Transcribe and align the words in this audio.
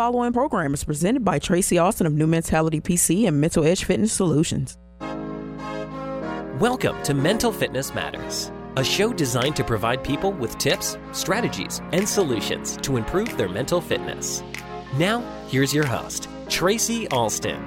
following 0.00 0.32
program 0.32 0.72
is 0.72 0.82
presented 0.82 1.22
by 1.22 1.38
Tracy 1.38 1.76
Austin 1.76 2.06
of 2.06 2.14
New 2.14 2.26
Mentality 2.26 2.80
PC 2.80 3.28
and 3.28 3.38
Mental 3.38 3.66
Edge 3.66 3.84
Fitness 3.84 4.10
Solutions. 4.10 4.78
Welcome 6.58 7.02
to 7.02 7.12
Mental 7.12 7.52
Fitness 7.52 7.94
Matters, 7.94 8.50
a 8.78 8.82
show 8.82 9.12
designed 9.12 9.56
to 9.56 9.62
provide 9.62 10.02
people 10.02 10.32
with 10.32 10.56
tips, 10.56 10.96
strategies, 11.12 11.82
and 11.92 12.08
solutions 12.08 12.78
to 12.78 12.96
improve 12.96 13.36
their 13.36 13.50
mental 13.50 13.82
fitness. 13.82 14.42
Now, 14.96 15.20
here's 15.48 15.74
your 15.74 15.84
host, 15.84 16.30
Tracy 16.48 17.06
Austin. 17.08 17.62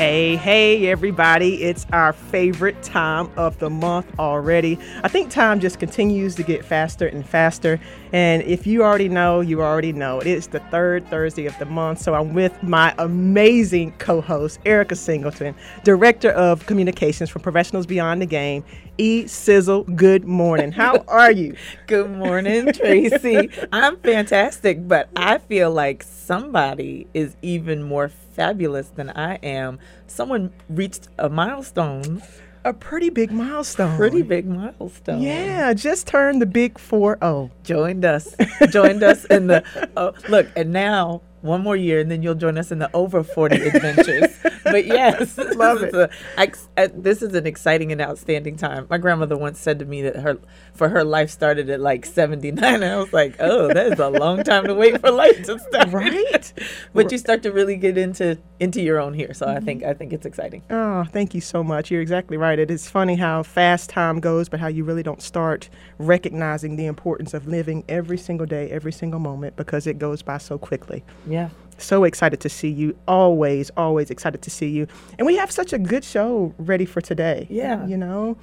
Hey, 0.00 0.36
hey, 0.36 0.86
everybody. 0.86 1.62
It's 1.62 1.84
our 1.92 2.14
favorite 2.14 2.82
time 2.82 3.30
of 3.36 3.58
the 3.58 3.68
month 3.68 4.06
already. 4.18 4.78
I 5.02 5.08
think 5.08 5.30
time 5.30 5.60
just 5.60 5.78
continues 5.78 6.36
to 6.36 6.42
get 6.42 6.64
faster 6.64 7.06
and 7.06 7.28
faster. 7.28 7.78
And 8.12 8.42
if 8.42 8.66
you 8.66 8.82
already 8.82 9.08
know, 9.08 9.40
you 9.40 9.62
already 9.62 9.92
know. 9.92 10.20
It's 10.20 10.48
the 10.48 10.60
third 10.60 11.06
Thursday 11.08 11.46
of 11.46 11.56
the 11.58 11.64
month. 11.66 12.00
So 12.00 12.14
I'm 12.14 12.34
with 12.34 12.62
my 12.62 12.94
amazing 12.98 13.92
co 13.98 14.20
host, 14.20 14.58
Erica 14.64 14.96
Singleton, 14.96 15.54
Director 15.84 16.30
of 16.30 16.66
Communications 16.66 17.30
for 17.30 17.38
Professionals 17.38 17.86
Beyond 17.86 18.22
the 18.22 18.26
Game. 18.26 18.64
E 18.98 19.26
Sizzle, 19.26 19.84
good 19.84 20.24
morning. 20.24 20.72
How 20.72 21.04
are 21.08 21.32
you? 21.32 21.56
good 21.86 22.10
morning, 22.10 22.72
Tracy. 22.72 23.48
I'm 23.72 23.96
fantastic, 23.98 24.86
but 24.86 25.08
I 25.16 25.38
feel 25.38 25.70
like 25.70 26.02
somebody 26.02 27.06
is 27.14 27.36
even 27.42 27.82
more 27.82 28.08
fabulous 28.08 28.88
than 28.88 29.10
I 29.10 29.36
am. 29.36 29.78
Someone 30.06 30.52
reached 30.68 31.08
a 31.18 31.28
milestone. 31.28 32.22
A 32.64 32.72
pretty 32.74 33.08
big 33.08 33.32
milestone. 33.32 33.96
Pretty 33.96 34.22
big 34.22 34.46
milestone. 34.46 35.22
Yeah, 35.22 35.72
just 35.72 36.06
turned 36.06 36.42
the 36.42 36.46
big 36.46 36.78
4 36.78 37.18
0. 37.22 37.50
Joined 37.64 38.04
us. 38.04 38.34
Joined 38.68 39.02
us 39.02 39.24
in 39.26 39.46
the. 39.46 39.64
Oh, 39.96 40.12
look, 40.28 40.46
and 40.56 40.72
now 40.72 41.22
one 41.40 41.62
more 41.62 41.76
year, 41.76 42.00
and 42.00 42.10
then 42.10 42.22
you'll 42.22 42.34
join 42.34 42.58
us 42.58 42.70
in 42.70 42.78
the 42.78 42.90
over 42.94 43.22
40 43.22 43.56
adventures. 43.68 44.28
But 44.64 44.84
yes, 44.84 45.38
love 45.56 45.82
it. 45.82 45.94
A, 45.94 46.10
I, 46.36 46.52
uh, 46.76 46.88
this 46.94 47.22
is 47.22 47.34
an 47.34 47.46
exciting 47.46 47.92
and 47.92 48.00
outstanding 48.00 48.56
time. 48.56 48.86
My 48.90 48.98
grandmother 48.98 49.36
once 49.36 49.58
said 49.58 49.78
to 49.80 49.84
me 49.84 50.02
that 50.02 50.16
her 50.16 50.38
for 50.74 50.88
her 50.88 51.04
life 51.04 51.30
started 51.30 51.68
at 51.70 51.80
like 51.80 52.06
79. 52.06 52.62
And 52.62 52.84
I 52.84 52.96
was 52.96 53.12
like, 53.12 53.36
oh, 53.38 53.68
that 53.68 53.92
is 53.92 53.98
a 53.98 54.08
long 54.08 54.42
time 54.42 54.64
to 54.64 54.74
wait 54.74 55.00
for 55.00 55.10
life 55.10 55.44
to 55.44 55.58
start. 55.58 55.92
Right. 55.92 56.52
but 56.94 57.12
you 57.12 57.18
start 57.18 57.42
to 57.42 57.52
really 57.52 57.76
get 57.76 57.98
into 57.98 58.38
into 58.58 58.80
your 58.80 59.00
own 59.00 59.14
here. 59.14 59.34
So 59.34 59.46
mm-hmm. 59.46 59.56
I 59.56 59.60
think 59.60 59.82
I 59.84 59.94
think 59.94 60.12
it's 60.12 60.26
exciting. 60.26 60.62
Oh, 60.70 61.04
thank 61.04 61.34
you 61.34 61.40
so 61.40 61.62
much. 61.62 61.90
You're 61.90 62.02
exactly 62.02 62.36
right. 62.36 62.58
It 62.58 62.70
is 62.70 62.88
funny 62.88 63.16
how 63.16 63.42
fast 63.42 63.90
time 63.90 64.20
goes, 64.20 64.48
but 64.48 64.60
how 64.60 64.68
you 64.68 64.84
really 64.84 65.02
don't 65.02 65.22
start 65.22 65.68
recognizing 65.98 66.76
the 66.76 66.86
importance 66.86 67.34
of 67.34 67.46
living 67.46 67.84
every 67.88 68.18
single 68.18 68.46
day, 68.46 68.70
every 68.70 68.92
single 68.92 69.20
moment, 69.20 69.56
because 69.56 69.86
it 69.86 69.98
goes 69.98 70.22
by 70.22 70.38
so 70.38 70.58
quickly. 70.58 71.04
Yeah. 71.26 71.50
So 71.80 72.04
excited 72.04 72.40
to 72.40 72.48
see 72.48 72.68
you. 72.68 72.96
Always, 73.08 73.70
always 73.76 74.10
excited 74.10 74.42
to 74.42 74.50
see 74.50 74.68
you. 74.68 74.86
And 75.18 75.26
we 75.26 75.36
have 75.36 75.50
such 75.50 75.72
a 75.72 75.78
good 75.78 76.04
show 76.04 76.54
ready 76.58 76.84
for 76.84 77.00
today. 77.00 77.46
Yeah. 77.50 77.86
You 77.86 77.96
know? 77.96 78.36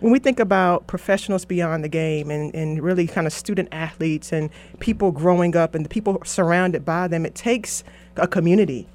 when 0.00 0.10
we 0.10 0.18
think 0.18 0.40
about 0.40 0.86
professionals 0.86 1.44
beyond 1.44 1.84
the 1.84 1.88
game 1.88 2.30
and, 2.30 2.54
and 2.54 2.82
really 2.82 3.06
kind 3.06 3.26
of 3.26 3.32
student 3.32 3.68
athletes 3.72 4.32
and 4.32 4.50
people 4.80 5.12
growing 5.12 5.54
up 5.54 5.74
and 5.74 5.84
the 5.84 5.88
people 5.88 6.18
surrounded 6.24 6.84
by 6.84 7.08
them, 7.08 7.26
it 7.26 7.34
takes 7.34 7.84
a 8.16 8.26
community. 8.26 8.88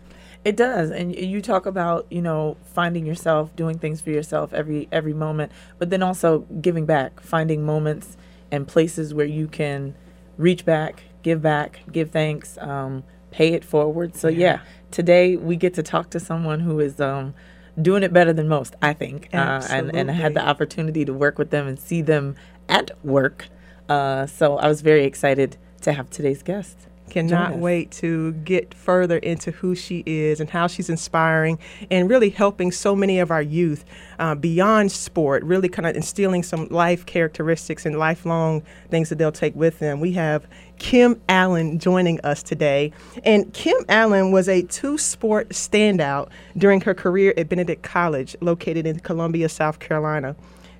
It 0.43 0.55
does, 0.55 0.91
and 0.91 1.13
you 1.13 1.41
talk 1.41 1.65
about 1.65 2.07
you 2.09 2.21
know 2.21 2.55
finding 2.63 3.05
yourself, 3.05 3.53
doing 3.55 3.77
things 3.77 3.99
for 3.99 4.11
yourself 4.11 4.53
every 4.53 4.87
every 4.93 5.13
moment, 5.13 5.51
but 5.77 5.89
then 5.89 6.01
also 6.01 6.39
giving 6.61 6.85
back, 6.85 7.19
finding 7.19 7.65
moments 7.65 8.15
and 8.49 8.65
places 8.65 9.13
where 9.13 9.25
you 9.25 9.47
can 9.47 9.93
reach 10.37 10.63
back, 10.63 11.03
give 11.21 11.41
back, 11.41 11.81
give 11.91 12.11
thanks, 12.11 12.57
um, 12.59 13.03
pay 13.37 13.53
it 13.53 13.63
forward. 13.63 14.15
So 14.15 14.29
yeah. 14.29 14.37
yeah. 14.37 14.59
today 14.89 15.35
we 15.35 15.57
get 15.57 15.75
to 15.75 15.83
talk 15.83 16.09
to 16.09 16.19
someone 16.19 16.59
who 16.59 16.79
is 16.79 16.99
um, 16.99 17.35
doing 17.79 18.01
it 18.01 18.11
better 18.11 18.33
than 18.33 18.47
most, 18.47 18.75
I 18.81 18.93
think. 18.93 19.29
Uh, 19.31 19.61
and, 19.69 19.95
and 19.95 20.09
I 20.09 20.15
had 20.15 20.33
the 20.33 20.43
opportunity 20.43 21.05
to 21.05 21.13
work 21.13 21.37
with 21.37 21.51
them 21.51 21.67
and 21.67 21.79
see 21.79 22.01
them 22.01 22.35
at 22.67 22.89
work. 23.05 23.47
Uh, 23.87 24.25
so 24.25 24.57
I 24.57 24.67
was 24.67 24.81
very 24.81 25.05
excited 25.05 25.55
to 25.81 25.93
have 25.93 26.09
today's 26.09 26.41
guest. 26.41 26.87
Cannot 27.09 27.57
wait 27.57 27.91
to 27.91 28.33
get 28.33 28.73
further 28.73 29.17
into 29.17 29.51
who 29.51 29.75
she 29.75 30.03
is 30.05 30.39
and 30.39 30.49
how 30.49 30.67
she's 30.67 30.89
inspiring 30.89 31.57
and 31.89 32.09
really 32.09 32.29
helping 32.29 32.71
so 32.71 32.95
many 32.95 33.19
of 33.19 33.31
our 33.31 33.41
youth 33.41 33.85
uh, 34.19 34.35
beyond 34.35 34.91
sport, 34.91 35.43
really 35.43 35.69
kind 35.69 35.87
of 35.87 35.95
instilling 35.95 36.43
some 36.43 36.67
life 36.69 37.05
characteristics 37.05 37.85
and 37.85 37.97
lifelong 37.97 38.61
things 38.89 39.09
that 39.09 39.17
they'll 39.17 39.31
take 39.31 39.55
with 39.55 39.79
them. 39.79 39.99
We 39.99 40.13
have 40.13 40.45
Kim 40.79 41.21
Allen 41.27 41.79
joining 41.79 42.19
us 42.21 42.43
today. 42.43 42.91
And 43.23 43.53
Kim 43.53 43.77
Allen 43.89 44.31
was 44.31 44.47
a 44.47 44.61
two 44.63 44.97
sport 44.97 45.49
standout 45.49 46.29
during 46.57 46.81
her 46.81 46.93
career 46.93 47.33
at 47.37 47.49
Benedict 47.49 47.83
College, 47.83 48.35
located 48.41 48.85
in 48.85 48.99
Columbia, 48.99 49.49
South 49.49 49.79
Carolina. 49.79 50.35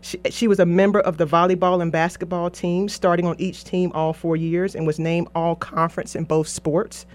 She, 0.07 0.22
she 0.29 0.47
was 0.47 0.62
a 0.62 0.66
member 0.66 1.01
of 1.01 1.18
the 1.18 1.25
volleyball 1.28 1.81
and 1.81 1.91
basketball 1.91 2.50
teams, 2.50 2.94
starting 2.94 3.25
on 3.25 3.35
each 3.40 3.66
team 3.66 3.91
all 3.94 4.13
four 4.13 4.38
years, 4.38 4.73
and 4.73 4.88
was 4.88 5.00
named 5.00 5.28
all 5.35 5.57
conference 5.57 6.16
in 6.16 6.23
both 6.23 6.47
sports. 6.47 7.06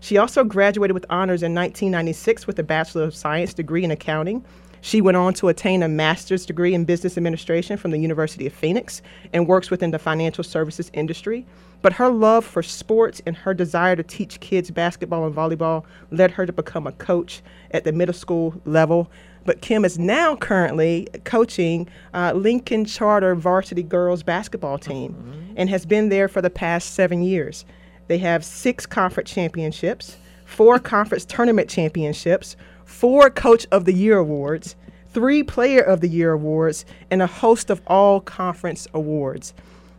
She 0.00 0.18
also 0.18 0.42
graduated 0.42 0.94
with 0.94 1.06
honors 1.08 1.44
in 1.44 1.54
1996 1.54 2.48
with 2.48 2.58
a 2.58 2.64
Bachelor 2.64 3.04
of 3.04 3.14
Science 3.14 3.54
degree 3.54 3.84
in 3.84 3.92
accounting. 3.92 4.44
She 4.80 5.00
went 5.00 5.16
on 5.16 5.32
to 5.34 5.46
attain 5.46 5.84
a 5.84 5.88
master's 5.88 6.44
degree 6.44 6.74
in 6.74 6.84
business 6.84 7.16
administration 7.16 7.76
from 7.76 7.92
the 7.92 7.98
University 7.98 8.48
of 8.48 8.52
Phoenix 8.52 9.00
and 9.32 9.46
works 9.46 9.70
within 9.70 9.92
the 9.92 10.00
financial 10.00 10.42
services 10.42 10.90
industry. 10.92 11.46
But 11.82 11.92
her 11.92 12.08
love 12.08 12.44
for 12.44 12.64
sports 12.64 13.22
and 13.26 13.36
her 13.36 13.54
desire 13.54 13.94
to 13.94 14.02
teach 14.02 14.40
kids 14.40 14.72
basketball 14.72 15.24
and 15.24 15.34
volleyball 15.36 15.84
led 16.10 16.32
her 16.32 16.46
to 16.46 16.52
become 16.52 16.88
a 16.88 16.92
coach 16.92 17.42
at 17.70 17.84
the 17.84 17.92
middle 17.92 18.12
school 18.12 18.60
level. 18.64 19.08
But 19.44 19.60
Kim 19.60 19.84
is 19.84 19.98
now 19.98 20.36
currently 20.36 21.08
coaching 21.24 21.88
uh, 22.12 22.32
Lincoln 22.34 22.84
Charter 22.84 23.34
varsity 23.34 23.82
girls 23.82 24.22
basketball 24.22 24.78
team 24.78 25.14
mm-hmm. 25.14 25.54
and 25.56 25.70
has 25.70 25.86
been 25.86 26.08
there 26.08 26.28
for 26.28 26.42
the 26.42 26.50
past 26.50 26.94
seven 26.94 27.22
years. 27.22 27.64
They 28.08 28.18
have 28.18 28.44
six 28.44 28.86
conference 28.86 29.30
championships, 29.30 30.16
four 30.44 30.78
conference 30.80 31.24
tournament 31.24 31.70
championships, 31.70 32.56
four 32.84 33.30
Coach 33.30 33.66
of 33.70 33.84
the 33.84 33.94
Year 33.94 34.18
awards, 34.18 34.76
three 35.08 35.42
Player 35.42 35.80
of 35.80 36.00
the 36.00 36.08
Year 36.08 36.32
awards, 36.32 36.84
and 37.10 37.22
a 37.22 37.26
host 37.26 37.70
of 37.70 37.80
all 37.86 38.20
conference 38.20 38.86
awards. 38.92 39.54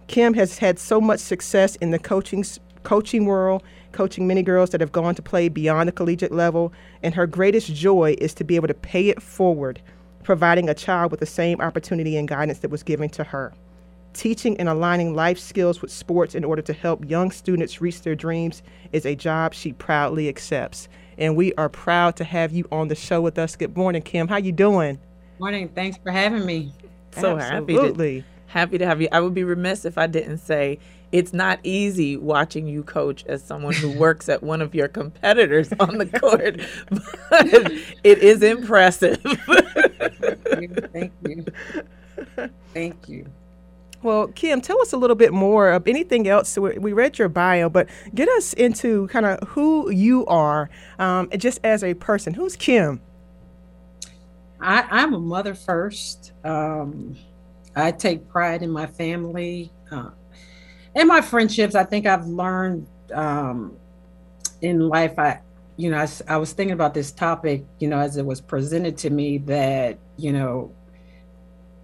Kim 0.07 0.33
has 0.33 0.57
had 0.57 0.77
so 0.77 0.99
much 0.99 1.19
success 1.19 1.77
in 1.77 1.91
the 1.91 1.99
coaching 1.99 2.43
coaching 2.83 3.25
world, 3.25 3.63
coaching 3.91 4.27
many 4.27 4.43
girls 4.43 4.69
that 4.71 4.81
have 4.81 4.91
gone 4.91 5.15
to 5.15 5.21
play 5.21 5.49
beyond 5.49 5.87
the 5.87 5.93
collegiate 5.93 6.31
level, 6.31 6.73
and 7.03 7.13
her 7.13 7.27
greatest 7.27 7.73
joy 7.73 8.15
is 8.19 8.33
to 8.35 8.43
be 8.43 8.55
able 8.55 8.67
to 8.67 8.73
pay 8.73 9.09
it 9.09 9.21
forward, 9.21 9.81
providing 10.23 10.69
a 10.69 10.73
child 10.73 11.11
with 11.11 11.19
the 11.19 11.25
same 11.25 11.61
opportunity 11.61 12.17
and 12.17 12.27
guidance 12.27 12.59
that 12.59 12.71
was 12.71 12.83
given 12.83 13.09
to 13.09 13.23
her. 13.23 13.53
Teaching 14.13 14.57
and 14.57 14.67
aligning 14.67 15.15
life 15.15 15.39
skills 15.39 15.81
with 15.81 15.91
sports 15.91 16.35
in 16.35 16.43
order 16.43 16.61
to 16.61 16.73
help 16.73 17.09
young 17.09 17.31
students 17.31 17.79
reach 17.79 18.01
their 18.01 18.15
dreams 18.15 18.61
is 18.91 19.05
a 19.05 19.15
job 19.15 19.53
she 19.53 19.71
proudly 19.73 20.27
accepts. 20.27 20.89
And 21.17 21.35
we 21.35 21.53
are 21.53 21.69
proud 21.69 22.15
to 22.17 22.23
have 22.23 22.51
you 22.51 22.67
on 22.71 22.89
the 22.89 22.95
show 22.95 23.21
with 23.21 23.37
us. 23.37 23.55
Good 23.55 23.77
morning, 23.77 24.01
Kim. 24.01 24.27
How 24.27 24.37
you 24.37 24.51
doing? 24.51 24.99
Morning. 25.39 25.69
Thanks 25.69 25.97
for 25.97 26.11
having 26.11 26.45
me. 26.45 26.73
So 27.11 27.37
Absolutely. 27.37 28.19
happy 28.19 28.21
to 28.21 28.27
happy 28.47 28.77
to 28.77 28.85
have 28.85 29.01
you. 29.01 29.07
I 29.11 29.21
would 29.21 29.33
be 29.33 29.43
remiss 29.43 29.85
if 29.85 29.97
I 29.97 30.07
didn't 30.07 30.39
say 30.39 30.79
it's 31.11 31.33
not 31.33 31.59
easy 31.63 32.17
watching 32.17 32.67
you 32.67 32.83
coach 32.83 33.25
as 33.27 33.43
someone 33.43 33.73
who 33.73 33.91
works 33.97 34.29
at 34.29 34.41
one 34.41 34.61
of 34.61 34.73
your 34.73 34.87
competitors 34.87 35.71
on 35.79 35.97
the 35.97 36.05
court, 36.05 36.61
but 37.29 37.71
it 38.03 38.19
is 38.19 38.41
impressive. 38.41 39.21
Thank 40.93 41.11
you. 41.27 41.45
Thank 42.73 43.09
you. 43.09 43.25
Well, 44.03 44.27
Kim, 44.29 44.61
tell 44.61 44.81
us 44.81 44.93
a 44.93 44.97
little 44.97 45.15
bit 45.15 45.31
more 45.31 45.71
of 45.71 45.87
anything 45.87 46.27
else. 46.27 46.57
We 46.57 46.93
read 46.93 47.19
your 47.19 47.29
bio, 47.29 47.69
but 47.69 47.87
get 48.15 48.27
us 48.29 48.53
into 48.53 49.07
kind 49.07 49.25
of 49.25 49.47
who 49.49 49.91
you 49.91 50.25
are, 50.25 50.69
um, 50.97 51.29
just 51.37 51.59
as 51.63 51.83
a 51.83 51.93
person. 51.93 52.33
Who's 52.33 52.55
Kim? 52.55 53.01
I, 54.59 55.03
am 55.03 55.13
a 55.13 55.19
mother 55.19 55.53
first. 55.53 56.33
Um, 56.43 57.15
I 57.75 57.91
take 57.91 58.27
pride 58.27 58.63
in 58.63 58.71
my 58.71 58.87
family 58.87 59.71
uh, 59.91 60.09
and 60.95 61.07
my 61.07 61.21
friendships. 61.21 61.75
I 61.75 61.83
think 61.83 62.05
I've 62.05 62.25
learned 62.25 62.87
um, 63.13 63.75
in 64.61 64.87
life. 64.87 65.17
I, 65.17 65.41
you 65.77 65.89
know, 65.89 65.97
I, 65.97 66.07
I 66.27 66.37
was 66.37 66.53
thinking 66.53 66.73
about 66.73 66.93
this 66.93 67.11
topic, 67.11 67.65
you 67.79 67.87
know, 67.87 67.99
as 67.99 68.17
it 68.17 68.25
was 68.25 68.41
presented 68.41 68.97
to 68.99 69.09
me 69.09 69.39
that, 69.39 69.97
you 70.17 70.31
know, 70.33 70.71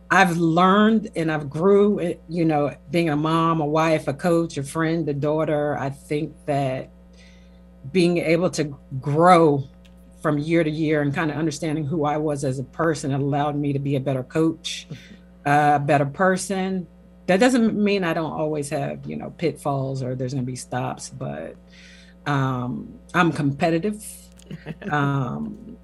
I've 0.09 0.38
learned 0.38 1.09
and 1.15 1.31
I've 1.31 1.50
grew, 1.50 2.00
eh, 2.00 2.13
you 2.30 2.45
know, 2.45 2.74
being 2.92 3.09
a 3.09 3.15
mom, 3.15 3.59
a 3.59 3.65
wife, 3.65 4.07
a 4.07 4.13
coach, 4.13 4.57
a 4.57 4.63
friend, 4.63 5.07
a 5.09 5.13
daughter. 5.13 5.77
I 5.77 5.89
think 5.89 6.33
that 6.45 6.89
being 7.92 8.18
able 8.18 8.50
to 8.51 8.77
grow 9.01 9.63
from 10.21 10.38
year 10.38 10.63
to 10.63 10.69
year 10.69 11.01
and 11.01 11.13
kind 11.13 11.30
of 11.30 11.38
understanding 11.38 11.86
who 11.86 12.06
I 12.06 12.18
was 12.18 12.44
as 12.44 12.59
a 12.59 12.63
person 12.63 13.13
allowed 13.13 13.56
me 13.56 13.74
to 13.74 13.80
be 13.80 13.95
a 13.95 14.00
better 14.00 14.24
coach, 14.24 14.88
a 15.45 15.80
better 15.80 16.06
person. 16.06 16.88
That 17.27 17.39
doesn't 17.39 17.75
mean 17.75 18.03
I 18.03 18.13
don't 18.13 18.31
always 18.31 18.69
have, 18.69 19.06
you 19.06 19.18
know, 19.18 19.31
pitfalls 19.31 20.01
or 20.03 20.15
there's 20.15 20.33
going 20.33 20.45
to 20.45 20.51
be 20.51 20.56
stops, 20.57 21.09
but 21.09 21.56
Um, 22.27 23.00
I'm 23.13 23.31
competitive. 23.33 24.06
um, 24.91 25.77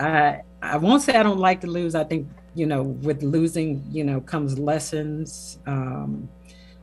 I 0.00 0.42
I 0.62 0.76
won't 0.78 1.02
say 1.02 1.14
I 1.14 1.22
don't 1.22 1.38
like 1.38 1.60
to 1.62 1.66
lose. 1.68 1.94
I 1.94 2.04
think 2.04 2.28
you 2.54 2.66
know 2.66 2.82
with 2.82 3.22
losing, 3.22 3.84
you 3.90 4.04
know, 4.04 4.20
comes 4.20 4.58
lessons. 4.58 5.58
Um, 5.66 6.30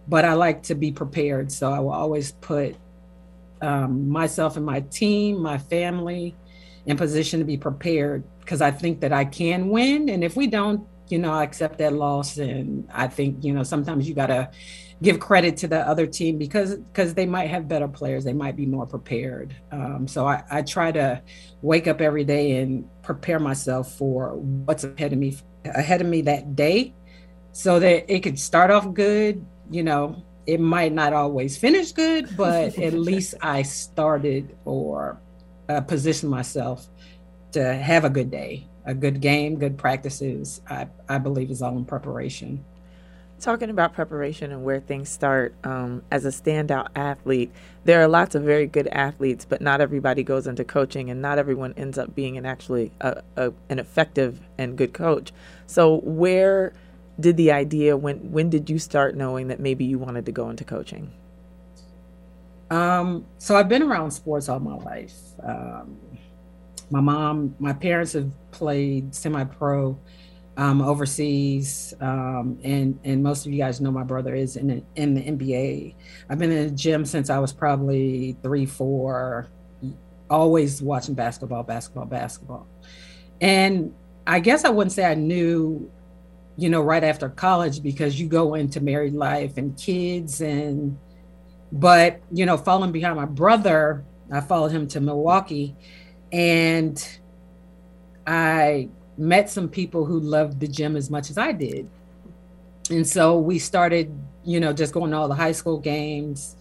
but 0.08 0.26
I 0.26 0.34
like 0.34 0.64
to 0.64 0.76
be 0.76 0.92
prepared, 0.92 1.52
so 1.52 1.72
I 1.72 1.80
will 1.80 1.92
always 1.94 2.32
put 2.34 2.78
um, 3.62 4.10
myself 4.10 4.58
and 4.58 4.66
my 4.66 4.82
team, 4.82 5.42
my 5.42 5.58
family, 5.58 6.38
in 6.86 6.98
position 6.98 7.40
to 7.40 7.46
be 7.46 7.58
prepared 7.58 8.26
because 8.40 8.62
I 8.62 8.72
think 8.72 9.02
that 9.02 9.14
I 9.14 9.26
can 9.26 9.70
win. 9.70 10.10
And 10.10 10.24
if 10.24 10.36
we 10.36 10.48
don't, 10.48 10.88
you 11.10 11.20
know, 11.20 11.32
I 11.32 11.44
accept 11.44 11.78
that 11.80 11.94
loss. 11.94 12.38
And 12.38 12.90
I 12.94 13.08
think, 13.08 13.44
you 13.44 13.54
know, 13.54 13.64
sometimes 13.64 14.08
you 14.08 14.16
got 14.16 14.28
to 14.28 14.50
give 15.02 15.20
credit 15.20 15.58
to 15.58 15.68
the 15.68 15.88
other 15.88 16.08
team 16.08 16.38
because 16.38 16.76
because 16.76 17.14
they 17.14 17.26
might 17.26 17.50
have 17.50 17.68
better 17.68 17.88
players 17.88 18.24
they 18.24 18.34
might 18.34 18.56
be 18.56 18.66
more 18.66 18.86
prepared 18.86 19.56
um, 19.72 20.08
so 20.08 20.26
I, 20.26 20.44
I 20.50 20.62
try 20.62 20.92
to 20.94 21.22
wake 21.62 21.88
up 21.88 22.00
every 22.00 22.24
day 22.24 22.62
and 22.62 22.88
prepare 23.02 23.40
myself 23.40 23.94
for 23.94 24.36
what's 24.38 24.84
ahead 24.84 25.12
of 25.12 25.20
me 25.20 25.38
ahead 25.66 26.02
of 26.02 26.08
me 26.08 26.22
that 26.22 26.56
day 26.56 26.94
so 27.52 27.80
that 27.80 28.12
it 28.12 28.22
could 28.22 28.40
start 28.40 28.72
off 28.72 28.94
good 28.94 29.46
you 29.70 29.84
know 29.84 30.24
it 30.48 30.60
might 30.60 30.94
not 30.94 31.12
always 31.12 31.58
finish 31.58 31.92
good 31.92 32.30
but 32.38 32.78
at 32.80 32.94
least 33.10 33.36
i 33.42 33.62
started 33.62 34.56
or 34.64 35.20
uh, 35.68 35.82
positioned 35.82 36.32
myself 36.32 36.88
to 37.52 37.74
have 37.76 38.06
a 38.06 38.10
good 38.10 38.32
day 38.32 38.66
a 38.86 38.94
good 38.94 39.22
game 39.22 39.58
good 39.58 39.78
practices 39.78 40.62
i, 40.70 40.88
I 41.10 41.18
believe 41.18 41.52
is 41.52 41.62
all 41.62 41.78
in 41.78 41.86
preparation. 41.86 42.64
Talking 43.38 43.70
about 43.70 43.94
preparation 43.94 44.54
and 44.54 44.64
where 44.64 44.80
things 44.80 45.10
start 45.10 45.54
um, 45.66 46.04
as 46.10 46.26
a 46.26 46.30
standout 46.30 46.88
athlete 46.96 47.52
there 47.84 48.02
are 48.02 48.08
lots 48.08 48.34
of 48.34 48.44
very 48.44 48.66
good 48.66 48.88
athletes 48.88 49.46
but 49.46 49.62
not 49.62 49.82
everybody 49.82 50.24
goes 50.24 50.48
into 50.48 50.64
coaching 50.64 51.10
and 51.10 51.22
not 51.22 51.38
everyone 51.38 51.74
ends 51.78 51.98
up 51.98 52.16
being 52.16 52.38
an 52.38 52.46
actually 52.46 52.92
a, 53.02 53.22
a, 53.36 53.52
an 53.70 53.78
effective 53.80 54.40
and 54.58 54.78
good 54.78 54.94
coach. 54.94 55.34
So 55.68 55.98
where 55.98 56.74
did 57.20 57.38
the 57.38 57.52
idea 57.52 57.96
when 57.96 58.32
when 58.32 58.50
did 58.50 58.70
you 58.70 58.80
start 58.80 59.16
knowing 59.16 59.48
that 59.50 59.60
maybe 59.60 59.86
you 59.86 60.00
wanted 60.00 60.26
to 60.26 60.32
go 60.32 60.50
into 60.50 60.64
coaching? 60.64 61.12
Um, 62.72 63.26
so 63.38 63.56
i've 63.56 63.70
been 63.70 63.84
around 63.84 64.12
sports 64.12 64.50
all 64.50 64.60
my 64.60 64.76
life. 64.76 65.16
Um, 65.44 65.98
my 66.90 67.02
mom 67.02 67.56
my 67.60 67.74
parents 67.74 68.14
have 68.14 68.32
played 68.52 69.14
semi-pro 69.14 69.98
um, 70.58 70.82
overseas, 70.82 71.94
um, 72.00 72.58
and 72.64 72.98
and 73.04 73.22
most 73.22 73.46
of 73.46 73.52
you 73.52 73.58
guys 73.58 73.82
know 73.82 73.92
my 73.92 74.04
brother 74.04 74.34
is 74.34 74.56
in 74.56 74.86
in 74.96 75.14
the 75.14 75.22
NBA. 75.22 75.96
I've 76.30 76.40
been 76.40 76.52
in 76.52 76.68
the 76.68 76.74
gym 76.74 77.06
since 77.06 77.30
I 77.30 77.40
was 77.40 77.52
probably 77.52 78.38
three, 78.42 78.66
four, 78.66 79.48
always 80.30 80.82
watching 80.82 81.14
basketball, 81.14 81.64
basketball, 81.64 82.06
basketball, 82.06 82.68
and 83.42 83.94
I 84.26 84.40
guess 84.40 84.64
I 84.64 84.70
wouldn't 84.70 84.94
say 84.94 85.04
I 85.04 85.16
knew, 85.16 85.92
you 86.56 86.70
know, 86.70 86.82
right 86.82 87.04
after 87.04 87.30
college 87.30 87.84
because 87.84 88.20
you 88.20 88.28
go 88.28 88.56
into 88.56 88.80
married 88.80 89.14
life 89.14 89.58
and 89.58 89.78
kids 89.78 90.42
and, 90.42 90.98
but 91.72 92.22
you 92.32 92.46
know, 92.46 92.58
following 92.58 92.92
behind 92.92 93.18
my 93.18 93.26
brother, 93.26 94.06
I 94.32 94.40
followed 94.40 94.72
him 94.72 94.88
to 94.90 95.02
Milwaukee, 95.02 95.76
and 96.32 97.20
I 98.28 98.90
met 99.18 99.50
some 99.50 99.70
people 99.70 100.06
who 100.06 100.20
loved 100.20 100.60
the 100.60 100.68
gym 100.68 100.96
as 100.96 101.10
much 101.10 101.30
as 101.30 101.38
I 101.38 101.52
did. 101.52 101.90
And 102.90 103.08
so 103.08 103.40
we 103.40 103.60
started, 103.60 104.16
you 104.44 104.60
know, 104.60 104.74
just 104.74 104.94
going 104.94 105.12
to 105.12 105.18
all 105.18 105.28
the 105.28 105.36
high 105.36 105.54
school 105.54 105.80
games. 105.80 106.56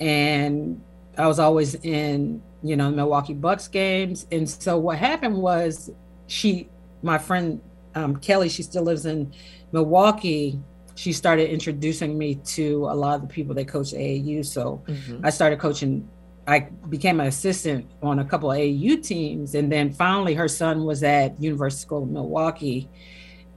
And 0.00 0.80
I 1.18 1.26
was 1.26 1.38
always 1.38 1.74
in, 1.76 2.42
you 2.62 2.76
know, 2.76 2.90
Milwaukee 2.90 3.34
Bucks 3.34 3.68
games. 3.68 4.26
And 4.30 4.48
so 4.48 4.78
what 4.78 4.98
happened 4.98 5.36
was 5.36 5.90
she, 6.26 6.68
my 7.02 7.18
friend 7.18 7.60
um, 7.94 8.16
Kelly, 8.16 8.48
she 8.48 8.62
still 8.62 8.82
lives 8.82 9.06
in 9.06 9.32
Milwaukee. 9.72 10.60
She 10.94 11.12
started 11.12 11.50
introducing 11.50 12.16
me 12.16 12.36
to 12.36 12.86
a 12.90 12.94
lot 12.94 13.16
of 13.16 13.22
the 13.22 13.26
people 13.26 13.54
that 13.54 13.68
coach 13.68 13.92
AAU. 13.92 14.44
So 14.44 14.82
mm-hmm. 14.86 15.24
I 15.24 15.30
started 15.30 15.58
coaching 15.58 16.08
I 16.46 16.60
became 16.88 17.20
an 17.20 17.26
assistant 17.26 17.86
on 18.02 18.20
a 18.20 18.24
couple 18.24 18.52
of 18.52 18.58
AU 18.58 18.96
teams, 19.02 19.54
and 19.54 19.70
then 19.70 19.92
finally 19.92 20.34
her 20.34 20.48
son 20.48 20.84
was 20.84 21.02
at 21.02 21.40
University 21.42 21.82
School 21.82 22.04
of 22.04 22.10
Milwaukee, 22.10 22.88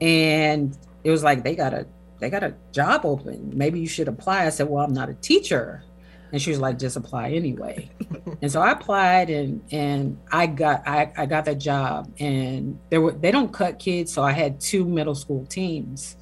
and 0.00 0.76
it 1.04 1.10
was 1.10 1.22
like 1.22 1.44
they 1.44 1.54
got 1.54 1.72
a 1.72 1.86
they 2.18 2.30
got 2.30 2.42
a 2.42 2.54
job 2.72 3.06
open. 3.06 3.52
Maybe 3.54 3.80
you 3.80 3.86
should 3.86 4.08
apply. 4.08 4.44
I 4.44 4.50
said, 4.50 4.68
well, 4.68 4.84
I'm 4.84 4.92
not 4.92 5.08
a 5.08 5.14
teacher, 5.14 5.84
and 6.32 6.42
she 6.42 6.50
was 6.50 6.58
like, 6.58 6.78
just 6.78 6.96
apply 6.96 7.30
anyway. 7.30 7.90
and 8.42 8.50
so 8.50 8.60
I 8.60 8.72
applied, 8.72 9.30
and 9.30 9.62
and 9.70 10.18
I 10.32 10.46
got 10.46 10.86
I, 10.86 11.12
I 11.16 11.26
got 11.26 11.44
that 11.44 11.58
job, 11.58 12.12
and 12.18 12.78
there 12.90 13.00
were 13.00 13.12
they 13.12 13.30
don't 13.30 13.52
cut 13.52 13.78
kids, 13.78 14.12
so 14.12 14.22
I 14.22 14.32
had 14.32 14.60
two 14.60 14.84
middle 14.84 15.14
school 15.14 15.46
teams. 15.46 16.16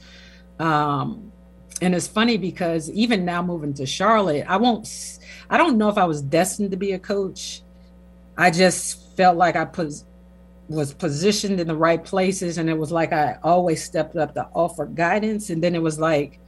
Um, 0.59 1.33
and 1.81 1.95
it's 1.95 2.09
funny 2.09 2.37
because 2.37 2.91
even 2.91 3.25
now 3.25 3.41
moving 3.41 3.73
to 3.75 3.87
Charlotte, 3.87 4.45
I 4.49 4.57
won't 4.57 4.87
I 5.51 5.57
don't 5.57 5.79
know 5.79 5.89
if 5.89 5.99
I 5.99 6.05
was 6.05 6.23
destined 6.23 6.71
to 6.73 6.77
be 6.77 6.93
a 6.93 6.99
coach. 6.99 7.63
I 8.37 8.51
just 8.51 9.17
felt 9.17 9.37
like 9.37 9.57
I 9.57 9.65
put 9.65 9.93
was 10.69 10.93
positioned 10.93 11.59
in 11.61 11.67
the 11.67 11.75
right 11.75 12.05
places 12.05 12.59
and 12.59 12.69
it 12.69 12.77
was 12.77 12.93
like 12.93 13.13
I 13.13 13.39
always 13.43 13.83
stepped 13.83 14.17
up 14.17 14.35
to 14.35 14.47
offer 14.55 14.85
guidance 14.85 15.49
and 15.49 15.65
then 15.65 15.75
it 15.75 15.83
was 15.83 15.99
like 15.99 16.41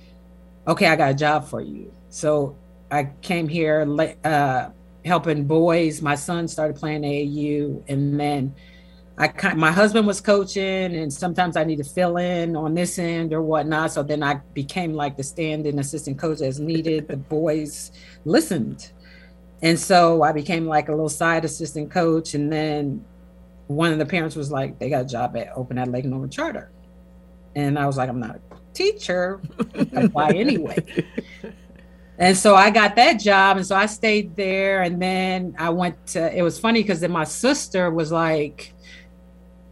okay, 0.69 0.87
I 0.87 0.94
got 0.94 1.11
a 1.11 1.14
job 1.14 1.49
for 1.49 1.61
you. 1.61 1.93
So 2.11 2.56
I 2.91 3.11
came 3.23 3.49
here 3.49 3.87
uh, 4.25 4.70
helping 5.05 5.44
boys. 5.44 6.02
My 6.02 6.14
son 6.14 6.47
started 6.49 6.76
playing 6.76 7.02
AAU 7.02 7.82
and 7.88 8.20
then 8.20 8.55
I 9.21 9.55
my 9.55 9.71
husband 9.71 10.07
was 10.07 10.19
coaching, 10.19 10.97
and 10.97 11.13
sometimes 11.13 11.55
I 11.55 11.65
need 11.65 11.77
to 11.77 11.85
fill 11.85 12.17
in 12.17 12.57
on 12.57 12.73
this 12.73 12.99
end 12.99 13.35
or 13.35 13.43
whatnot. 13.43 13.93
So 13.93 14.03
then 14.03 14.23
I 14.23 14.41
became 14.55 14.95
like 14.95 15.19
the 15.19 15.23
stand-in 15.23 15.79
assistant 15.79 16.19
coach 16.19 16.41
as 16.41 16.59
needed. 16.59 17.07
the 17.07 17.19
boys 17.19 17.93
listened, 18.25 18.93
and 19.61 19.79
so 19.79 20.23
I 20.23 20.33
became 20.33 20.67
like 20.67 20.89
a 20.89 20.93
little 20.93 21.11
side 21.11 21.45
assistant 21.45 21.91
coach. 21.91 22.33
And 22.33 22.51
then 22.51 23.05
one 23.67 23.93
of 23.93 23.99
the 23.99 24.07
parents 24.07 24.37
was 24.37 24.51
like, 24.51 24.79
"They 24.79 24.89
got 24.89 25.03
a 25.03 25.09
job 25.09 25.37
at 25.37 25.53
Open 25.55 25.77
at 25.77 25.89
Lake 25.89 26.07
Norman 26.07 26.31
Charter," 26.31 26.71
and 27.55 27.79
I 27.79 27.87
was 27.87 27.99
like, 27.99 28.09
"I'm 28.09 28.21
not 28.21 28.37
a 28.37 28.41
teacher, 28.73 29.37
Why 30.13 30.31
anyway." 30.35 30.79
And 32.17 32.37
so 32.37 32.55
I 32.55 32.71
got 32.71 32.97
that 32.97 33.21
job, 33.21 33.59
and 33.59 33.67
so 33.67 33.77
I 33.77 33.85
stayed 33.85 34.35
there. 34.35 34.81
And 34.81 35.01
then 35.01 35.57
I 35.59 35.69
went 35.69 36.07
to. 36.09 36.35
It 36.35 36.41
was 36.41 36.59
funny 36.59 36.81
because 36.83 37.01
then 37.01 37.12
my 37.12 37.25
sister 37.25 37.91
was 37.91 38.11
like 38.12 38.73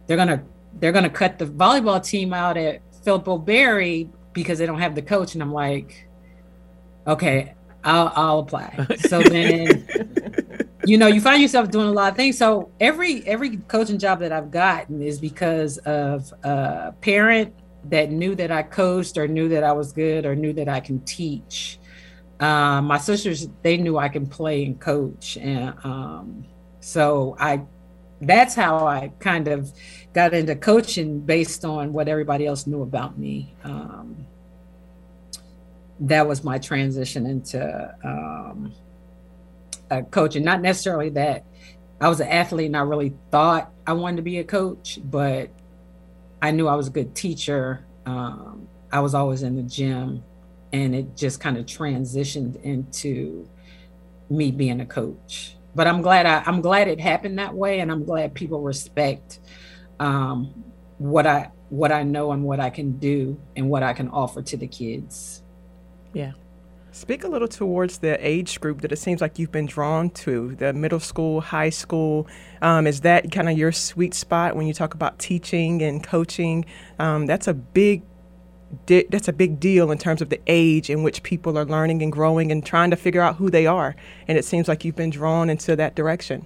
they're 0.09 0.17
gonna 0.17 0.43
they're 0.79 0.91
gonna 0.91 1.09
cut 1.09 1.37
the 1.37 1.45
volleyball 1.45 2.03
team 2.03 2.33
out 2.33 2.57
at 2.57 2.81
Philip 3.03 3.27
O'Berry 3.27 4.09
because 4.33 4.57
they 4.57 4.65
don't 4.65 4.79
have 4.79 4.95
the 4.95 5.03
coach. 5.03 5.35
And 5.35 5.43
I'm 5.43 5.53
like, 5.53 6.09
okay, 7.05 7.53
I'll 7.83 8.11
I'll 8.15 8.39
apply. 8.39 8.87
So 9.07 9.21
then 9.21 9.87
you 10.85 10.97
know, 10.97 11.05
you 11.05 11.21
find 11.21 11.39
yourself 11.39 11.69
doing 11.69 11.89
a 11.89 11.91
lot 11.91 12.09
of 12.11 12.17
things. 12.17 12.39
So 12.39 12.71
every 12.79 13.23
every 13.27 13.57
coaching 13.57 13.99
job 13.99 14.19
that 14.21 14.31
I've 14.31 14.49
gotten 14.49 15.03
is 15.03 15.19
because 15.19 15.77
of 15.79 16.33
a 16.41 16.91
parent 17.01 17.53
that 17.85 18.09
knew 18.09 18.33
that 18.33 18.49
I 18.49 18.63
coached 18.63 19.15
or 19.15 19.27
knew 19.27 19.47
that 19.49 19.63
I 19.63 19.73
was 19.73 19.91
good 19.91 20.25
or 20.25 20.35
knew 20.35 20.53
that 20.53 20.67
I 20.67 20.79
can 20.79 21.01
teach. 21.01 21.77
Um, 22.39 22.85
my 22.85 22.97
sisters, 22.97 23.47
they 23.61 23.77
knew 23.77 23.99
I 23.99 24.09
can 24.09 24.25
play 24.25 24.65
and 24.65 24.79
coach. 24.79 25.37
And 25.37 25.75
um, 25.83 26.45
so 26.79 27.35
I 27.39 27.61
that's 28.21 28.55
how 28.55 28.85
I 28.85 29.11
kind 29.19 29.47
of 29.47 29.71
got 30.13 30.33
into 30.33 30.55
coaching 30.55 31.19
based 31.19 31.63
on 31.63 31.93
what 31.93 32.07
everybody 32.07 32.45
else 32.45 32.67
knew 32.67 32.81
about 32.81 33.17
me. 33.17 33.53
Um, 33.63 34.25
that 36.01 36.27
was 36.27 36.43
my 36.43 36.57
transition 36.57 37.25
into 37.25 37.95
um, 38.03 38.73
coaching. 40.11 40.43
Not 40.43 40.61
necessarily 40.61 41.09
that 41.09 41.45
I 42.01 42.07
was 42.07 42.19
an 42.19 42.27
athlete 42.27 42.67
and 42.67 42.77
I 42.77 42.81
really 42.81 43.13
thought 43.31 43.71
I 43.85 43.93
wanted 43.93 44.17
to 44.17 44.21
be 44.21 44.39
a 44.39 44.43
coach, 44.43 44.99
but 45.03 45.49
I 46.41 46.51
knew 46.51 46.67
I 46.67 46.75
was 46.75 46.87
a 46.87 46.91
good 46.91 47.15
teacher. 47.15 47.85
Um, 48.05 48.67
I 48.91 49.01
was 49.01 49.13
always 49.13 49.43
in 49.43 49.55
the 49.55 49.63
gym, 49.63 50.23
and 50.71 50.95
it 50.95 51.15
just 51.15 51.39
kind 51.39 51.57
of 51.57 51.65
transitioned 51.65 52.61
into 52.63 53.47
me 54.29 54.51
being 54.51 54.79
a 54.79 54.85
coach 54.85 55.55
but 55.75 55.87
I'm 55.87 56.01
glad 56.01 56.25
I, 56.25 56.43
I'm 56.45 56.61
glad 56.61 56.87
it 56.87 56.99
happened 56.99 57.39
that 57.39 57.53
way, 57.53 57.79
and 57.79 57.91
I'm 57.91 58.03
glad 58.03 58.33
people 58.33 58.61
respect 58.61 59.39
um, 59.99 60.63
what 60.97 61.27
I 61.27 61.51
what 61.69 61.91
I 61.91 62.03
know 62.03 62.31
and 62.31 62.43
what 62.43 62.59
I 62.59 62.69
can 62.69 62.97
do 62.97 63.39
and 63.55 63.69
what 63.69 63.83
I 63.83 63.93
can 63.93 64.09
offer 64.09 64.41
to 64.41 64.57
the 64.57 64.67
kids. 64.67 65.43
Yeah. 66.13 66.33
Speak 66.91 67.23
a 67.23 67.27
little 67.27 67.47
towards 67.47 67.99
the 67.99 68.17
age 68.27 68.59
group 68.59 68.81
that 68.81 68.91
it 68.91 68.97
seems 68.97 69.21
like 69.21 69.37
you've 69.37 69.51
been 69.51 69.67
drawn 69.67 70.09
to 70.09 70.55
the 70.55 70.73
middle 70.73 70.99
school, 70.99 71.39
high 71.39 71.69
school. 71.69 72.27
Um, 72.63 72.87
is 72.87 73.01
that 73.01 73.31
kind 73.31 73.47
of 73.47 73.57
your 73.57 73.71
sweet 73.71 74.15
spot 74.15 74.55
when 74.55 74.65
you 74.65 74.73
talk 74.73 74.95
about 74.95 75.19
teaching 75.19 75.83
and 75.83 76.03
coaching? 76.03 76.65
Um, 76.97 77.27
that's 77.27 77.47
a 77.47 77.53
big 77.53 78.01
di- 78.85 79.05
that's 79.09 79.27
a 79.27 79.33
big 79.33 79.59
deal 79.59 79.91
in 79.91 79.97
terms 79.97 80.21
of 80.21 80.29
the 80.29 80.39
age 80.47 80.89
in 80.89 81.03
which 81.03 81.23
people 81.23 81.57
are 81.57 81.65
learning 81.65 82.01
and 82.01 82.11
growing 82.11 82.51
and 82.51 82.65
trying 82.65 82.89
to 82.91 82.95
figure 82.95 83.21
out 83.21 83.35
who 83.35 83.49
they 83.49 83.65
are. 83.65 83.95
And 84.27 84.37
it 84.37 84.45
seems 84.45 84.67
like 84.67 84.85
you've 84.85 84.95
been 84.95 85.09
drawn 85.09 85.49
into 85.49 85.75
that 85.75 85.95
direction. 85.95 86.45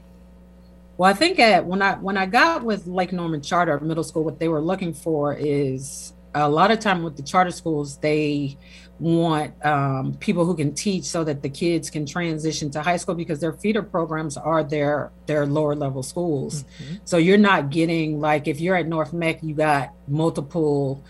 Well, 0.98 1.10
I 1.10 1.14
think 1.14 1.40
at, 1.40 1.66
when 1.66 1.82
I 1.82 1.96
when 1.96 2.18
I 2.18 2.26
got 2.26 2.64
with 2.64 2.86
Lake 2.86 3.12
Norman 3.12 3.42
Charter 3.42 3.80
Middle 3.80 4.04
School, 4.04 4.24
what 4.24 4.40
they 4.40 4.48
were 4.48 4.62
looking 4.62 4.94
for 4.94 5.34
is 5.34 6.14
a 6.36 6.50
lot 6.50 6.72
of 6.72 6.80
time 6.80 7.04
with 7.04 7.16
the 7.16 7.24
charter 7.24 7.52
schools, 7.52 7.98
they 7.98 8.58
want 9.00 9.54
um, 9.66 10.14
people 10.20 10.46
who 10.46 10.56
can 10.56 10.74
teach 10.74 11.04
so 11.04 11.24
that 11.24 11.42
the 11.42 11.50
kids 11.50 11.90
can 11.90 12.06
transition 12.06 12.70
to 12.72 12.82
high 12.82 12.98
school 12.98 13.16
because 13.16 13.40
their 13.40 13.54
feeder 13.54 13.82
programs 13.82 14.38
are 14.38 14.64
their 14.64 15.12
their 15.26 15.46
lower 15.46 15.76
level 15.76 16.04
schools. 16.04 16.64
Mm-hmm. 16.64 16.96
So 17.06 17.18
you're 17.18 17.38
not 17.38 17.70
getting 17.70 18.20
like 18.20 18.48
if 18.48 18.60
you're 18.60 18.76
at 18.76 18.88
North 18.88 19.14
Meck, 19.14 19.44
you 19.44 19.56
got 19.56 19.94
multiple 20.08 21.04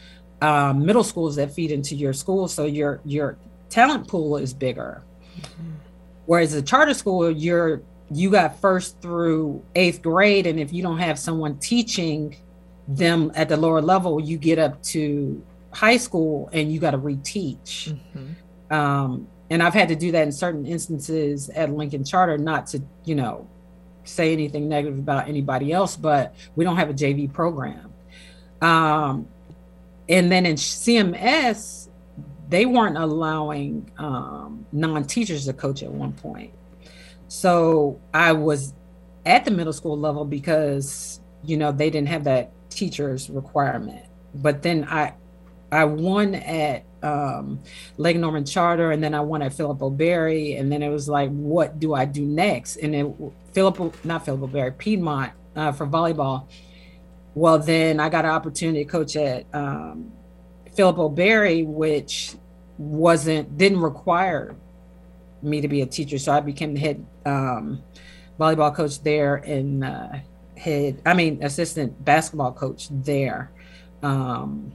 um, 0.44 0.86
middle 0.86 1.06
schools 1.06 1.38
that 1.38 1.54
feed 1.54 1.72
into 1.72 1.96
your 1.96 2.12
school, 2.12 2.48
so 2.48 2.66
your 2.66 3.00
your 3.06 3.38
talent 3.70 4.08
pool 4.08 4.36
is 4.38 4.54
bigger. 4.54 5.02
Mm-hmm. 5.40 5.72
Whereas 6.26 6.54
a 6.54 6.62
charter 6.62 6.94
school, 6.94 7.32
you're 7.32 7.82
you 8.12 8.30
got 8.30 8.60
first 8.60 9.02
through 9.02 9.64
eighth 9.74 10.02
grade, 10.02 10.46
and 10.46 10.60
if 10.60 10.74
you 10.74 10.84
don't 10.84 10.98
have 11.00 11.18
someone 11.18 11.58
teaching 11.60 12.36
them 12.88 13.32
at 13.36 13.48
the 13.48 13.56
lower 13.56 13.82
level, 13.82 14.20
you 14.20 14.38
get 14.38 14.60
up 14.60 14.84
to 14.84 15.42
high 15.72 15.96
school 15.96 16.50
and 16.52 16.72
you 16.72 16.80
got 16.80 16.92
to 16.92 16.98
reteach. 16.98 17.96
Mm-hmm. 17.96 18.74
Um, 18.74 19.28
and 19.50 19.64
I've 19.64 19.74
had 19.74 19.88
to 19.88 19.96
do 19.96 20.12
that 20.12 20.24
in 20.24 20.32
certain 20.34 20.66
instances 20.66 21.50
at 21.50 21.72
Lincoln 21.72 22.04
Charter, 22.04 22.38
not 22.38 22.68
to, 22.68 22.82
you 23.06 23.16
know, 23.16 23.48
say 24.04 24.34
anything 24.34 24.68
negative 24.68 25.00
about 25.00 25.30
anybody 25.30 25.72
else, 25.72 25.96
but 25.96 26.36
we 26.56 26.66
don't 26.66 26.76
have 26.76 26.90
a 26.90 26.94
JV 26.94 27.32
program. 27.32 27.94
Um, 28.62 29.28
and 30.10 30.32
then 30.32 30.46
in 30.46 30.56
CMS, 30.56 31.90
they 32.50 32.66
weren't 32.66 32.98
allowing 32.98 33.90
um, 33.98 34.66
non 34.72 35.04
teachers 35.06 35.46
to 35.46 35.54
coach 35.54 35.84
at 35.84 35.92
one 35.92 36.14
point. 36.14 36.54
So 37.28 38.00
I 38.14 38.34
was 38.34 38.74
at 39.26 39.46
the 39.46 39.52
middle 39.52 39.74
school 39.74 39.98
level 39.98 40.26
because, 40.26 41.20
you 41.44 41.58
know, 41.58 41.72
they 41.72 41.90
didn't 41.90 42.10
have 42.10 42.26
that 42.26 42.52
teachers 42.70 43.30
requirement. 43.30 44.06
But 44.36 44.62
then 44.62 44.86
I 44.86 45.14
I 45.72 45.86
won 45.86 46.36
at 46.36 46.86
um, 47.02 47.60
Lake 47.98 48.18
Norman 48.18 48.46
Charter, 48.46 48.92
and 48.92 49.04
then 49.04 49.16
I 49.16 49.22
won 49.22 49.42
at 49.42 49.54
Philip 49.54 49.82
O'Berry, 49.82 50.54
and 50.54 50.72
then 50.72 50.84
it 50.84 50.90
was 50.90 51.10
like, 51.10 51.32
what 51.32 51.80
do 51.80 51.96
I 51.96 52.06
do 52.06 52.24
next? 52.24 52.76
And 52.78 52.94
then 52.94 53.32
Philip, 53.54 54.06
not 54.06 54.24
Philip 54.24 54.44
O'Berry, 54.44 54.72
Piedmont 54.72 55.34
uh, 55.56 55.72
for 55.72 55.88
volleyball. 55.88 56.48
Well, 57.36 57.60
then 57.60 58.00
I 58.00 58.10
got 58.10 58.25
an 58.25 58.32
opportunity 58.32 58.84
to 58.84 58.90
coach 58.90 59.16
at 59.16 59.46
um, 59.54 60.12
Philip 60.75 61.00
O'Berry, 61.00 61.63
which 61.63 62.36
wasn't 62.78 63.58
didn't 63.58 63.82
require 63.82 64.56
me 65.42 65.62
to 65.62 65.68
be 65.68 65.82
a 65.82 65.86
teacher, 65.86 66.18
so 66.18 66.32
I 66.32 66.40
became 66.40 66.74
the 66.74 66.80
head 66.80 67.06
um, 67.25 67.84
volleyball 68.40 68.74
coach 68.74 69.02
there 69.04 69.36
and 69.36 69.84
uh, 69.84 70.10
head, 70.58 71.02
I 71.06 71.13
mean, 71.13 71.44
assistant 71.44 72.04
basketball 72.04 72.54
coach 72.54 72.88
there. 72.90 73.52
Um, 74.02 74.72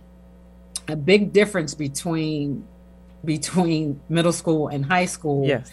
a 0.88 0.96
big 0.96 1.32
difference 1.32 1.74
between 1.74 2.66
between 3.24 4.00
middle 4.08 4.32
school 4.32 4.68
and 4.68 4.84
high 4.84 5.06
school. 5.06 5.46
Yes. 5.46 5.70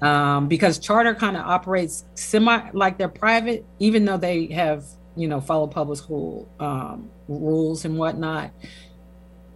Um, 0.00 0.48
because 0.48 0.78
charter 0.78 1.14
kind 1.14 1.36
of 1.36 1.44
operates 1.44 2.04
semi 2.14 2.70
like 2.72 2.98
they're 2.98 3.08
private, 3.08 3.64
even 3.78 4.04
though 4.04 4.16
they 4.16 4.46
have, 4.46 4.84
you 5.16 5.28
know, 5.28 5.40
follow 5.40 5.66
public 5.66 5.98
school 5.98 6.48
um, 6.60 7.10
rules 7.28 7.84
and 7.84 7.98
whatnot. 7.98 8.50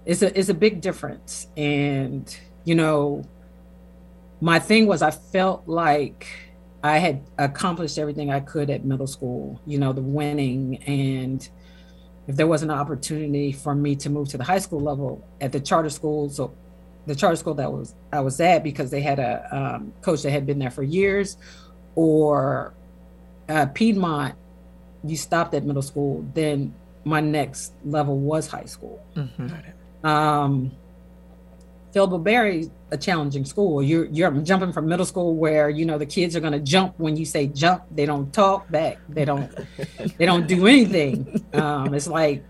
It's 0.07 0.23
a 0.23 0.39
it's 0.39 0.49
a 0.49 0.55
big 0.55 0.81
difference. 0.81 1.47
And, 1.57 2.35
you 2.65 2.75
know, 2.75 3.25
my 4.41 4.59
thing 4.59 4.87
was 4.87 5.03
I 5.03 5.11
felt 5.11 5.69
like 5.69 6.27
I 6.83 6.99
had 6.99 7.23
accomplished 7.39 7.99
everything 7.99 8.31
I 8.31 8.41
could 8.41 8.71
at 8.71 8.85
middle 8.85 9.07
school, 9.07 9.61
you 9.67 9.79
know, 9.79 9.93
the 9.93 10.01
winning 10.01 10.83
and 10.85 11.49
if 12.27 12.37
there 12.37 12.47
was 12.47 12.63
an 12.63 12.71
opportunity 12.71 13.51
for 13.51 13.75
me 13.75 13.97
to 13.97 14.09
move 14.09 14.29
to 14.29 14.39
the 14.39 14.45
high 14.45 14.61
school 14.61 14.79
level 14.79 15.27
at 15.41 15.51
the 15.51 15.59
charter 15.59 15.91
school, 15.91 16.29
so 16.31 16.55
the 17.07 17.15
charter 17.15 17.35
school 17.35 17.55
that 17.55 17.73
was 17.73 17.95
I 18.13 18.21
was 18.21 18.41
at 18.41 18.63
because 18.63 18.91
they 18.91 19.01
had 19.01 19.19
a 19.19 19.49
um, 19.51 19.93
coach 20.01 20.23
that 20.23 20.31
had 20.31 20.47
been 20.47 20.59
there 20.59 20.71
for 20.71 20.85
years, 20.85 21.37
or 21.97 22.73
uh, 23.49 23.67
Piedmont, 23.67 24.37
you 25.05 25.17
stopped 25.17 25.55
at 25.55 25.65
middle 25.65 25.83
school, 25.83 26.25
then 26.35 26.75
my 27.05 27.21
next 27.21 27.73
level 27.85 28.19
was 28.19 28.47
high 28.47 28.67
school. 28.67 29.05
Mm-hmm. 29.17 30.07
Um, 30.07 30.73
Philip 31.93 32.13
O'Berry 32.13 32.71
a 32.93 32.97
challenging 32.97 33.45
school. 33.45 33.83
You're 33.83 34.07
you're 34.07 34.31
jumping 34.43 34.73
from 34.73 34.87
middle 34.87 35.07
school 35.07 35.35
where 35.37 35.71
you 35.71 35.85
know 35.85 35.99
the 35.99 36.07
kids 36.07 36.37
are 36.37 36.41
going 36.41 36.53
to 36.53 36.61
jump 36.61 36.95
when 36.99 37.17
you 37.17 37.25
say 37.25 37.47
jump. 37.47 37.85
They 37.91 38.07
don't 38.07 38.33
talk 38.33 38.71
back. 38.71 38.99
They 39.09 39.25
don't 39.25 39.51
they 40.19 40.27
don't 40.27 40.47
do 40.47 40.67
anything. 40.67 41.45
Um, 41.53 41.95
it's 41.95 42.07
like 42.07 42.45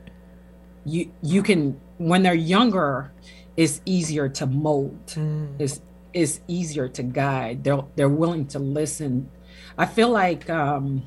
you 0.85 1.13
you 1.23 1.43
can 1.43 1.81
when 1.99 2.23
they're 2.23 2.35
younger, 2.35 3.13
it's 3.57 3.81
easier 3.85 4.29
to 4.29 4.47
mold. 4.47 5.07
Mm. 5.09 5.57
It's 5.59 5.81
it's 6.13 6.41
easier 6.49 6.89
to 6.89 7.03
guide. 7.03 7.65
They're 7.65 7.85
they're 7.97 8.09
willing 8.09 8.47
to 8.49 8.59
listen. 8.59 9.31
I 9.79 9.87
feel 9.87 10.11
like 10.11 10.49
um, 10.51 11.03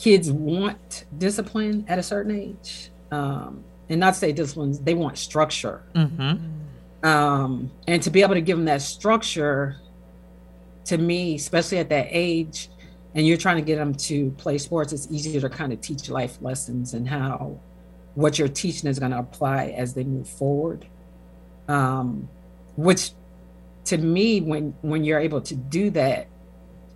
kids 0.00 0.30
want 0.30 1.04
discipline 1.18 1.84
at 1.88 1.98
a 1.98 2.02
certain 2.02 2.34
age. 2.34 2.90
Um, 3.10 3.64
and 3.88 3.98
not 3.98 4.14
say 4.14 4.30
disciplines, 4.32 4.78
they 4.78 4.94
want 4.94 5.18
structure. 5.18 5.82
Mm-hmm 5.94 6.60
um, 7.02 7.70
and 7.86 8.02
to 8.02 8.10
be 8.10 8.22
able 8.22 8.34
to 8.34 8.40
give 8.40 8.56
them 8.56 8.66
that 8.66 8.82
structure 8.82 9.76
to 10.84 10.98
me 10.98 11.34
especially 11.34 11.78
at 11.78 11.88
that 11.88 12.08
age 12.10 12.68
and 13.14 13.26
you're 13.26 13.36
trying 13.36 13.56
to 13.56 13.62
get 13.62 13.76
them 13.76 13.94
to 13.94 14.30
play 14.32 14.58
sports 14.58 14.92
it's 14.92 15.08
easier 15.10 15.40
to 15.40 15.48
kind 15.48 15.72
of 15.72 15.80
teach 15.80 16.08
life 16.08 16.38
lessons 16.40 16.94
and 16.94 17.08
how 17.08 17.58
what 18.14 18.38
you're 18.38 18.48
teaching 18.48 18.88
is 18.88 18.98
going 18.98 19.12
to 19.12 19.18
apply 19.18 19.66
as 19.68 19.94
they 19.94 20.04
move 20.04 20.28
forward 20.28 20.86
um, 21.68 22.28
which 22.76 23.12
to 23.84 23.96
me 23.98 24.40
when 24.40 24.74
when 24.82 25.04
you're 25.04 25.20
able 25.20 25.40
to 25.40 25.54
do 25.54 25.90
that 25.90 26.28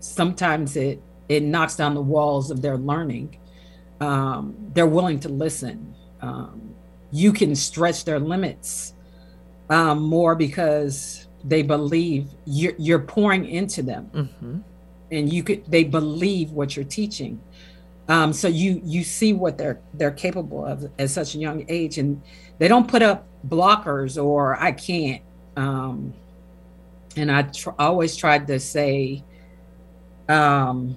sometimes 0.00 0.76
it 0.76 1.00
it 1.28 1.42
knocks 1.42 1.76
down 1.76 1.94
the 1.94 2.02
walls 2.02 2.50
of 2.50 2.62
their 2.62 2.76
learning. 2.76 3.36
Um, 4.00 4.54
they're 4.74 4.86
willing 4.86 5.20
to 5.20 5.28
listen. 5.28 5.94
Um, 6.20 6.74
you 7.10 7.32
can 7.32 7.54
stretch 7.54 8.04
their 8.04 8.18
limits 8.18 8.94
um, 9.70 10.02
more 10.02 10.34
because 10.34 11.26
they 11.44 11.62
believe 11.62 12.28
you're, 12.46 12.74
you're 12.78 12.98
pouring 12.98 13.46
into 13.46 13.82
them. 13.82 14.10
Mm-hmm. 14.14 14.58
and 15.12 15.32
you 15.32 15.42
could 15.42 15.64
they 15.66 15.84
believe 15.84 16.50
what 16.50 16.76
you're 16.76 16.84
teaching. 16.84 17.40
Um, 18.08 18.32
so 18.32 18.48
you 18.48 18.80
you 18.84 19.04
see 19.04 19.32
what 19.32 19.56
they're 19.56 19.80
they're 19.94 20.10
capable 20.10 20.64
of 20.64 20.90
at 20.98 21.10
such 21.10 21.34
a 21.34 21.38
young 21.38 21.64
age. 21.68 21.98
And 21.98 22.20
they 22.58 22.68
don't 22.68 22.88
put 22.88 23.02
up 23.02 23.26
blockers 23.46 24.22
or 24.22 24.56
i 24.60 24.72
can't. 24.72 25.22
Um, 25.56 26.14
and 27.16 27.30
i 27.30 27.42
tr- 27.42 27.70
always 27.78 28.16
tried 28.16 28.46
to 28.48 28.58
say 28.58 29.22
um, 30.28 30.96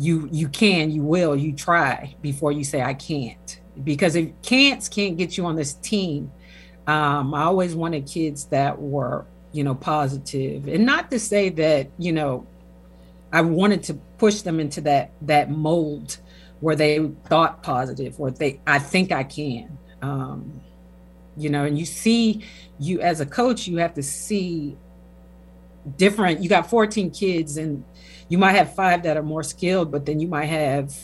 you 0.00 0.28
you 0.32 0.48
can 0.48 0.90
you 0.90 1.02
will 1.02 1.36
you 1.36 1.52
try 1.52 2.14
before 2.22 2.52
you 2.52 2.64
say 2.64 2.80
i 2.80 2.94
can't 2.94 3.60
because 3.84 4.16
if 4.16 4.30
can'ts 4.42 4.88
can't 4.88 5.16
get 5.16 5.36
you 5.36 5.44
on 5.44 5.56
this 5.56 5.74
team 5.74 6.30
um, 6.90 7.34
I 7.34 7.42
always 7.42 7.74
wanted 7.74 8.06
kids 8.06 8.46
that 8.46 8.80
were, 8.80 9.24
you 9.52 9.62
know, 9.62 9.76
positive, 9.76 10.66
and 10.66 10.84
not 10.84 11.10
to 11.12 11.20
say 11.20 11.48
that, 11.50 11.88
you 11.98 12.12
know, 12.12 12.46
I 13.32 13.42
wanted 13.42 13.84
to 13.84 13.94
push 14.18 14.42
them 14.42 14.58
into 14.58 14.80
that 14.82 15.12
that 15.22 15.50
mold 15.50 16.18
where 16.58 16.74
they 16.74 16.98
thought 17.26 17.62
positive, 17.62 18.18
or 18.18 18.32
they, 18.32 18.60
I 18.66 18.80
think 18.80 19.12
I 19.12 19.22
can, 19.22 19.78
um, 20.02 20.60
you 21.36 21.48
know, 21.48 21.64
and 21.64 21.78
you 21.78 21.84
see, 21.84 22.44
you 22.80 23.00
as 23.00 23.20
a 23.20 23.26
coach, 23.26 23.68
you 23.68 23.76
have 23.76 23.94
to 23.94 24.02
see 24.02 24.76
different. 25.96 26.42
You 26.42 26.48
got 26.48 26.68
14 26.68 27.12
kids, 27.12 27.56
and 27.56 27.84
you 28.30 28.38
might 28.38 28.52
have 28.52 28.74
five 28.74 29.02
that 29.02 29.18
are 29.18 29.22
more 29.22 29.42
skilled, 29.42 29.90
but 29.90 30.06
then 30.06 30.20
you 30.20 30.28
might 30.28 30.46
have 30.46 30.94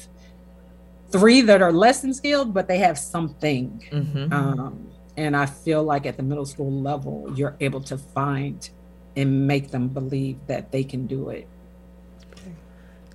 three 1.10 1.42
that 1.42 1.60
are 1.60 1.72
less 1.72 2.00
than 2.00 2.14
skilled, 2.14 2.54
but 2.54 2.68
they 2.68 2.78
have 2.78 2.98
something. 2.98 3.84
Mm-hmm. 3.90 4.32
Um, 4.32 4.88
and 5.16 5.36
I 5.36 5.44
feel 5.46 5.82
like 5.82 6.06
at 6.06 6.16
the 6.16 6.22
middle 6.22 6.46
school 6.46 6.80
level, 6.80 7.30
you're 7.34 7.56
able 7.60 7.80
to 7.82 7.98
find 7.98 8.70
and 9.16 9.46
make 9.46 9.70
them 9.70 9.88
believe 9.88 10.38
that 10.46 10.70
they 10.70 10.84
can 10.84 11.06
do 11.06 11.30
it. 11.30 11.48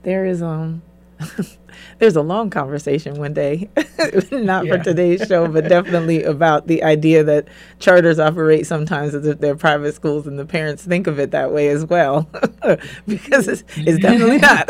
There 0.03 0.25
is 0.25 0.41
um 0.41 0.81
there's 1.99 2.15
a 2.15 2.21
long 2.21 2.49
conversation 2.49 3.15
one 3.15 3.33
day, 3.33 3.69
not 4.31 4.65
yeah. 4.65 4.77
for 4.77 4.83
today's 4.83 5.25
show, 5.27 5.47
but 5.47 5.67
definitely 5.67 6.23
about 6.35 6.67
the 6.67 6.83
idea 6.83 7.23
that 7.23 7.47
charters 7.79 8.19
operate 8.19 8.65
sometimes 8.65 9.13
as 9.13 9.25
if 9.25 9.39
they're 9.39 9.55
private 9.55 9.93
schools, 9.93 10.27
and 10.27 10.37
the 10.37 10.45
parents 10.45 10.85
think 10.85 11.07
of 11.07 11.19
it 11.19 11.31
that 11.31 11.51
way 11.51 11.69
as 11.69 11.85
well, 11.85 12.29
because 13.07 13.47
it's, 13.47 13.63
it's 13.77 13.99
definitely 13.99 14.37
not. 14.37 14.69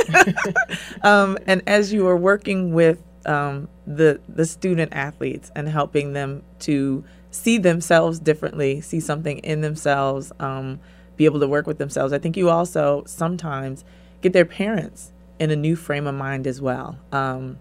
um, 1.04 1.38
and 1.48 1.62
as 1.68 1.94
you 1.94 2.08
are 2.08 2.18
working 2.18 2.74
with 2.74 3.02
um, 3.26 3.68
the 3.86 4.20
the 4.28 4.46
student 4.46 4.94
athletes 4.94 5.52
and 5.56 5.68
helping 5.68 6.14
them 6.14 6.44
to 6.60 7.04
see 7.30 7.58
themselves 7.58 8.20
differently, 8.20 8.82
see 8.82 9.00
something 9.00 9.38
in 9.40 9.62
themselves, 9.62 10.32
um, 10.40 10.80
be 11.16 11.26
able 11.26 11.40
to 11.40 11.48
work 11.48 11.68
with 11.68 11.78
themselves. 11.78 12.14
I 12.14 12.20
think 12.20 12.36
you 12.36 12.50
also 12.50 13.04
sometimes 13.06 13.86
get 14.22 14.34
their 14.34 14.46
parents 14.46 15.14
in 15.42 15.50
a 15.50 15.56
new 15.56 15.76
frame 15.76 16.06
of 16.06 16.14
mind 16.14 16.46
as 16.46 16.62
well 16.62 17.00
um, 17.12 17.58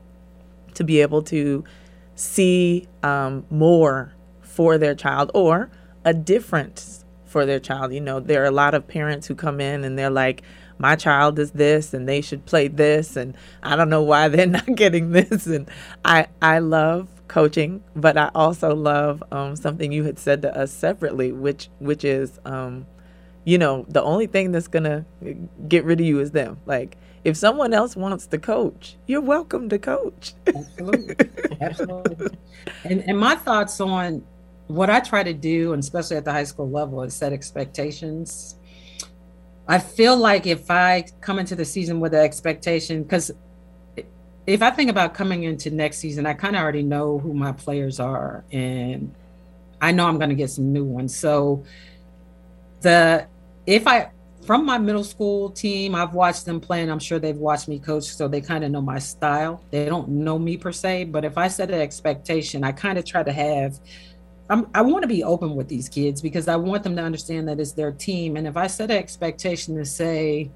to 0.74 0.84
be 0.84 1.00
able 1.00 1.22
to 1.22 1.64
see 2.14 2.86
um, 3.02 3.46
more 3.48 4.12
for 4.42 4.76
their 4.76 4.94
child 4.94 5.30
or 5.32 5.70
a 6.04 6.12
difference 6.12 7.06
for 7.24 7.46
their 7.46 7.58
child. 7.58 7.94
You 7.94 8.02
know, 8.02 8.20
there 8.20 8.42
are 8.42 8.46
a 8.46 8.50
lot 8.50 8.74
of 8.74 8.86
parents 8.86 9.26
who 9.26 9.34
come 9.34 9.62
in 9.62 9.82
and 9.82 9.98
they're 9.98 10.10
like, 10.10 10.42
my 10.76 10.94
child 10.94 11.38
is 11.38 11.52
this 11.52 11.94
and 11.94 12.06
they 12.06 12.20
should 12.20 12.44
play 12.44 12.68
this 12.68 13.16
and 13.16 13.34
I 13.62 13.76
don't 13.76 13.88
know 13.88 14.02
why 14.02 14.28
they're 14.34 14.46
not 14.46 14.74
getting 14.74 15.12
this 15.12 15.46
and 15.46 15.66
I 16.04 16.26
I 16.42 16.58
love 16.58 17.08
coaching 17.28 17.82
but 17.96 18.18
I 18.18 18.30
also 18.34 18.74
love 18.74 19.22
um, 19.32 19.56
something 19.56 19.90
you 19.90 20.04
had 20.04 20.18
said 20.18 20.42
to 20.42 20.54
us 20.54 20.70
separately 20.70 21.32
which 21.32 21.70
which 21.78 22.04
is 22.04 22.40
um, 22.44 22.86
you 23.50 23.58
know 23.58 23.84
the 23.88 24.02
only 24.02 24.26
thing 24.26 24.52
that's 24.52 24.68
gonna 24.68 25.04
get 25.68 25.84
rid 25.84 26.00
of 26.00 26.06
you 26.06 26.20
is 26.20 26.30
them 26.30 26.58
like 26.66 26.96
if 27.24 27.36
someone 27.36 27.72
else 27.74 27.96
wants 27.96 28.26
to 28.26 28.38
coach 28.38 28.96
you're 29.06 29.20
welcome 29.20 29.68
to 29.68 29.78
coach 29.78 30.34
absolutely 30.46 31.16
absolutely 31.60 32.38
and 32.84 33.02
and 33.08 33.18
my 33.18 33.34
thoughts 33.34 33.80
on 33.80 34.22
what 34.70 34.88
I 34.88 35.00
try 35.00 35.24
to 35.24 35.32
do, 35.32 35.72
and 35.72 35.82
especially 35.82 36.16
at 36.16 36.24
the 36.24 36.32
high 36.32 36.44
school 36.44 36.70
level, 36.70 37.02
is 37.02 37.14
set 37.14 37.32
expectations. 37.32 38.56
I 39.66 39.78
feel 39.78 40.16
like 40.16 40.46
if 40.46 40.70
I 40.70 41.04
come 41.20 41.40
into 41.40 41.56
the 41.56 41.64
season 41.64 41.98
with 41.98 42.14
an 42.14 42.20
expectation, 42.20 43.02
because 43.02 43.32
if 44.46 44.62
I 44.62 44.70
think 44.70 44.88
about 44.90 45.12
coming 45.12 45.42
into 45.42 45.70
next 45.70 45.98
season, 45.98 46.24
I 46.24 46.34
kind 46.34 46.54
of 46.54 46.62
already 46.62 46.84
know 46.84 47.18
who 47.18 47.34
my 47.34 47.50
players 47.50 47.98
are, 47.98 48.44
and 48.52 49.12
I 49.80 49.90
know 49.90 50.06
I'm 50.06 50.18
going 50.18 50.30
to 50.30 50.36
get 50.36 50.50
some 50.50 50.72
new 50.72 50.84
ones. 50.84 51.16
So 51.16 51.64
the 52.80 53.26
if 53.70 53.86
I 53.86 54.10
from 54.46 54.64
my 54.64 54.78
middle 54.78 55.04
school 55.04 55.50
team, 55.50 55.94
I've 55.94 56.14
watched 56.14 56.44
them 56.44 56.60
play, 56.60 56.82
and 56.82 56.90
I'm 56.90 56.98
sure 56.98 57.18
they've 57.18 57.36
watched 57.36 57.68
me 57.68 57.78
coach, 57.78 58.04
so 58.04 58.26
they 58.26 58.40
kind 58.40 58.64
of 58.64 58.70
know 58.70 58.80
my 58.80 58.98
style. 58.98 59.62
They 59.70 59.84
don't 59.84 60.08
know 60.08 60.38
me 60.38 60.56
per 60.56 60.72
se, 60.72 61.04
but 61.04 61.24
if 61.24 61.38
I 61.38 61.48
set 61.48 61.70
an 61.70 61.80
expectation, 61.80 62.64
I 62.64 62.72
kind 62.72 62.98
of 62.98 63.04
try 63.04 63.22
to 63.22 63.32
have 63.32 63.78
I'm, 64.48 64.66
i 64.74 64.82
want 64.82 65.02
to 65.02 65.08
be 65.08 65.22
open 65.22 65.54
with 65.54 65.68
these 65.68 65.88
kids 65.88 66.20
because 66.20 66.48
I 66.48 66.56
want 66.56 66.82
them 66.82 66.96
to 66.96 67.02
understand 67.02 67.46
that 67.48 67.60
it's 67.60 67.70
their 67.70 67.92
team. 67.92 68.36
And 68.36 68.48
if 68.48 68.56
I 68.56 68.66
set 68.66 68.90
an 68.90 68.96
expectation 68.96 69.76
to 69.76 69.84
say, 69.84 70.50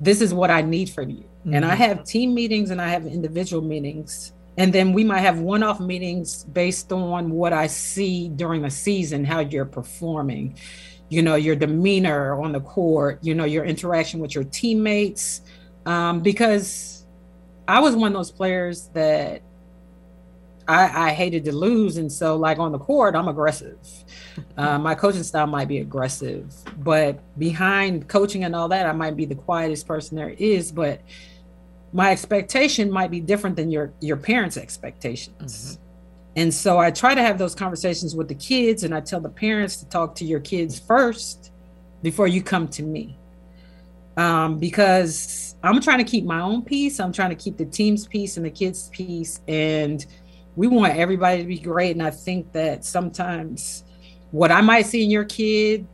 this 0.00 0.20
is 0.20 0.32
what 0.32 0.48
I 0.48 0.62
need 0.62 0.88
from 0.90 1.10
you, 1.10 1.24
mm-hmm. 1.24 1.54
and 1.54 1.64
I 1.64 1.70
mm-hmm. 1.70 1.82
have 1.82 2.04
team 2.04 2.32
meetings 2.32 2.70
and 2.70 2.80
I 2.80 2.88
have 2.88 3.06
individual 3.06 3.62
meetings, 3.62 4.32
and 4.56 4.72
then 4.72 4.92
we 4.92 5.02
might 5.02 5.20
have 5.20 5.40
one 5.40 5.64
off 5.64 5.80
meetings 5.80 6.44
based 6.44 6.92
on 6.92 7.30
what 7.30 7.52
I 7.52 7.66
see 7.66 8.28
during 8.28 8.62
the 8.62 8.70
season, 8.70 9.24
how 9.24 9.40
you're 9.40 9.64
performing, 9.64 10.56
you 11.10 11.22
know, 11.22 11.34
your 11.34 11.56
demeanor 11.56 12.40
on 12.40 12.52
the 12.52 12.60
court, 12.60 13.18
you 13.20 13.34
know, 13.34 13.44
your 13.44 13.64
interaction 13.64 14.20
with 14.20 14.34
your 14.34 14.44
teammates. 14.44 15.42
Um, 15.84 16.20
because 16.20 17.04
I 17.66 17.80
was 17.80 17.96
one 17.96 18.12
of 18.12 18.14
those 18.14 18.30
players 18.30 18.88
that 18.94 19.42
I, 20.68 21.08
I, 21.08 21.12
hated 21.12 21.44
to 21.46 21.52
lose, 21.52 21.96
and 21.96 22.10
so 22.12 22.36
like 22.36 22.58
on 22.58 22.70
the 22.70 22.78
court, 22.78 23.16
I'm 23.16 23.28
aggressive. 23.28 23.78
Uh, 24.56 24.78
my 24.78 24.94
coaching 24.94 25.24
style 25.24 25.46
might 25.46 25.68
be 25.68 25.78
aggressive, 25.78 26.54
but 26.78 27.18
behind 27.38 28.08
coaching 28.08 28.44
and 28.44 28.54
all 28.54 28.68
that, 28.68 28.86
I 28.86 28.92
might 28.92 29.16
be 29.16 29.24
the 29.24 29.34
quietest 29.34 29.86
person 29.86 30.16
there 30.16 30.30
is. 30.30 30.70
But 30.70 31.02
my 31.92 32.12
expectation 32.12 32.90
might 32.90 33.10
be 33.10 33.20
different 33.20 33.56
than 33.56 33.70
your 33.70 33.92
your 34.00 34.16
parents' 34.16 34.56
expectations. 34.56 35.76
Mm-hmm. 35.76 35.89
And 36.36 36.52
so 36.54 36.78
I 36.78 36.90
try 36.90 37.14
to 37.14 37.22
have 37.22 37.38
those 37.38 37.54
conversations 37.54 38.14
with 38.14 38.28
the 38.28 38.34
kids, 38.34 38.84
and 38.84 38.94
I 38.94 39.00
tell 39.00 39.20
the 39.20 39.28
parents 39.28 39.76
to 39.76 39.88
talk 39.88 40.14
to 40.16 40.24
your 40.24 40.40
kids 40.40 40.78
first 40.78 41.50
before 42.02 42.28
you 42.28 42.42
come 42.42 42.68
to 42.68 42.82
me. 42.82 43.18
Um, 44.16 44.58
because 44.58 45.56
I'm 45.62 45.80
trying 45.80 45.98
to 45.98 46.04
keep 46.04 46.24
my 46.24 46.40
own 46.40 46.62
peace. 46.62 47.00
I'm 47.00 47.12
trying 47.12 47.30
to 47.30 47.36
keep 47.36 47.56
the 47.56 47.64
team's 47.64 48.06
peace 48.06 48.36
and 48.36 48.44
the 48.44 48.50
kids' 48.50 48.88
peace. 48.92 49.40
And 49.48 50.04
we 50.56 50.66
want 50.66 50.96
everybody 50.96 51.42
to 51.42 51.48
be 51.48 51.58
great. 51.58 51.92
And 51.92 52.02
I 52.02 52.10
think 52.10 52.52
that 52.52 52.84
sometimes 52.84 53.84
what 54.30 54.50
I 54.50 54.60
might 54.60 54.86
see 54.86 55.04
in 55.04 55.10
your 55.10 55.24
kid, 55.24 55.86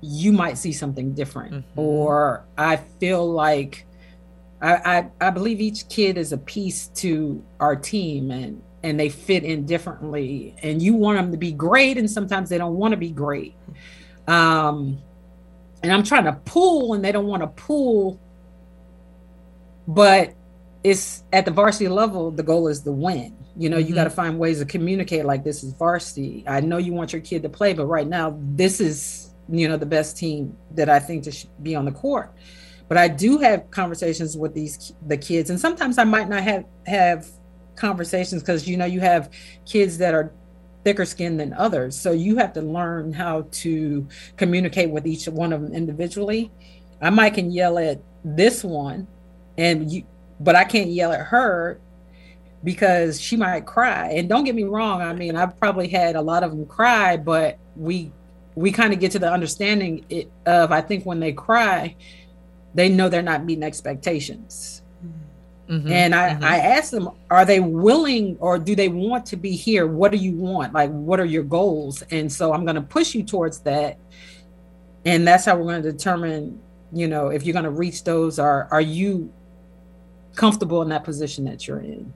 you 0.00 0.32
might 0.32 0.58
see 0.58 0.72
something 0.72 1.12
different. 1.12 1.54
Mm-hmm. 1.54 1.80
Or 1.80 2.44
I 2.56 2.76
feel 2.76 3.30
like 3.30 3.86
I, 4.60 4.74
I, 4.74 5.10
I 5.20 5.30
believe 5.30 5.60
each 5.60 5.88
kid 5.88 6.18
is 6.18 6.32
a 6.32 6.38
piece 6.38 6.88
to 6.88 7.42
our 7.58 7.74
team 7.74 8.30
and 8.30 8.62
and 8.84 8.98
they 8.98 9.08
fit 9.08 9.42
in 9.42 9.66
differently. 9.66 10.54
And 10.62 10.80
you 10.80 10.94
want 10.94 11.18
them 11.18 11.32
to 11.32 11.38
be 11.38 11.50
great, 11.50 11.98
and 11.98 12.08
sometimes 12.08 12.48
they 12.48 12.58
don't 12.58 12.76
want 12.76 12.92
to 12.92 12.96
be 12.96 13.10
great. 13.10 13.56
Um, 14.28 14.98
and 15.82 15.92
I'm 15.92 16.04
trying 16.04 16.24
to 16.24 16.34
pull, 16.44 16.94
and 16.94 17.04
they 17.04 17.10
don't 17.10 17.26
want 17.26 17.42
to 17.42 17.48
pull. 17.48 18.20
But 19.88 20.34
it's 20.84 21.24
at 21.32 21.44
the 21.44 21.50
varsity 21.50 21.88
level, 21.88 22.30
the 22.30 22.42
goal 22.42 22.68
is 22.68 22.82
the 22.82 22.92
win 22.92 23.36
you 23.56 23.68
know, 23.68 23.78
mm-hmm. 23.78 23.88
you 23.88 23.94
got 23.94 24.04
to 24.04 24.10
find 24.10 24.38
ways 24.38 24.58
to 24.58 24.64
communicate 24.64 25.24
like 25.24 25.44
this 25.44 25.62
is 25.62 25.72
varsity. 25.72 26.44
I 26.46 26.60
know 26.60 26.78
you 26.78 26.92
want 26.92 27.12
your 27.12 27.22
kid 27.22 27.42
to 27.42 27.48
play, 27.48 27.72
but 27.72 27.86
right 27.86 28.06
now, 28.06 28.36
this 28.40 28.80
is, 28.80 29.30
you 29.48 29.68
know, 29.68 29.76
the 29.76 29.86
best 29.86 30.16
team 30.16 30.56
that 30.72 30.88
I 30.88 30.98
think 30.98 31.24
to 31.24 31.32
sh- 31.32 31.46
be 31.62 31.74
on 31.74 31.84
the 31.84 31.92
court. 31.92 32.32
But 32.88 32.98
I 32.98 33.08
do 33.08 33.38
have 33.38 33.70
conversations 33.70 34.36
with 34.36 34.54
these 34.54 34.92
the 35.06 35.16
kids, 35.16 35.50
and 35.50 35.58
sometimes 35.58 35.98
I 35.98 36.04
might 36.04 36.28
not 36.28 36.42
have 36.42 36.64
have 36.86 37.26
conversations 37.76 38.42
because 38.42 38.68
you 38.68 38.76
know 38.76 38.84
you 38.84 39.00
have 39.00 39.30
kids 39.66 39.98
that 39.98 40.14
are 40.14 40.32
thicker 40.84 41.04
skinned 41.04 41.40
than 41.40 41.52
others, 41.54 41.98
so 41.98 42.12
you 42.12 42.36
have 42.36 42.52
to 42.54 42.62
learn 42.62 43.12
how 43.12 43.46
to 43.50 44.06
communicate 44.36 44.90
with 44.90 45.06
each 45.06 45.26
one 45.26 45.52
of 45.52 45.62
them 45.62 45.72
individually. 45.72 46.50
I 47.00 47.10
might 47.10 47.34
can 47.34 47.50
yell 47.50 47.78
at 47.78 48.00
this 48.24 48.62
one, 48.64 49.06
and 49.58 49.90
you, 49.90 50.04
but 50.40 50.56
I 50.56 50.64
can't 50.64 50.90
yell 50.90 51.12
at 51.12 51.20
her 51.20 51.80
because 52.64 53.20
she 53.20 53.36
might 53.36 53.66
cry. 53.66 54.08
And 54.08 54.28
don't 54.28 54.44
get 54.44 54.54
me 54.54 54.64
wrong, 54.64 55.02
I 55.02 55.12
mean, 55.12 55.36
I've 55.36 55.58
probably 55.58 55.88
had 55.88 56.16
a 56.16 56.22
lot 56.22 56.42
of 56.42 56.50
them 56.50 56.66
cry, 56.66 57.16
but 57.16 57.58
we 57.76 58.10
we 58.54 58.70
kind 58.70 58.92
of 58.92 59.00
get 59.00 59.12
to 59.12 59.18
the 59.18 59.30
understanding 59.30 60.04
of 60.46 60.72
I 60.72 60.80
think 60.80 61.04
when 61.04 61.20
they 61.20 61.32
cry, 61.32 61.96
they 62.74 62.88
know 62.88 63.08
they're 63.08 63.22
not 63.22 63.44
meeting 63.44 63.64
expectations. 63.64 64.82
Mm-hmm, 65.68 65.90
and 65.90 66.14
I, 66.14 66.30
mm-hmm. 66.30 66.44
I 66.44 66.58
asked 66.58 66.90
them, 66.90 67.08
are 67.30 67.44
they 67.44 67.60
willing 67.60 68.36
or 68.38 68.58
do 68.58 68.74
they 68.74 68.88
want 68.88 69.24
to 69.26 69.36
be 69.36 69.52
here? 69.52 69.86
What 69.86 70.12
do 70.12 70.18
you 70.18 70.32
want? 70.32 70.74
Like, 70.74 70.90
what 70.90 71.18
are 71.18 71.24
your 71.24 71.42
goals? 71.42 72.02
And 72.10 72.30
so 72.30 72.52
I'm 72.52 72.64
going 72.64 72.76
to 72.76 72.82
push 72.82 73.14
you 73.14 73.22
towards 73.22 73.60
that. 73.60 73.98
And 75.06 75.26
that's 75.26 75.44
how 75.44 75.56
we're 75.56 75.64
going 75.64 75.82
to 75.82 75.92
determine, 75.92 76.60
you 76.92 77.08
know, 77.08 77.28
if 77.28 77.44
you're 77.44 77.54
going 77.54 77.64
to 77.64 77.70
reach 77.70 78.04
those, 78.04 78.38
are, 78.38 78.68
are 78.70 78.80
you 78.80 79.32
comfortable 80.34 80.82
in 80.82 80.88
that 80.90 81.04
position 81.04 81.44
that 81.44 81.66
you're 81.66 81.80
in? 81.80 82.12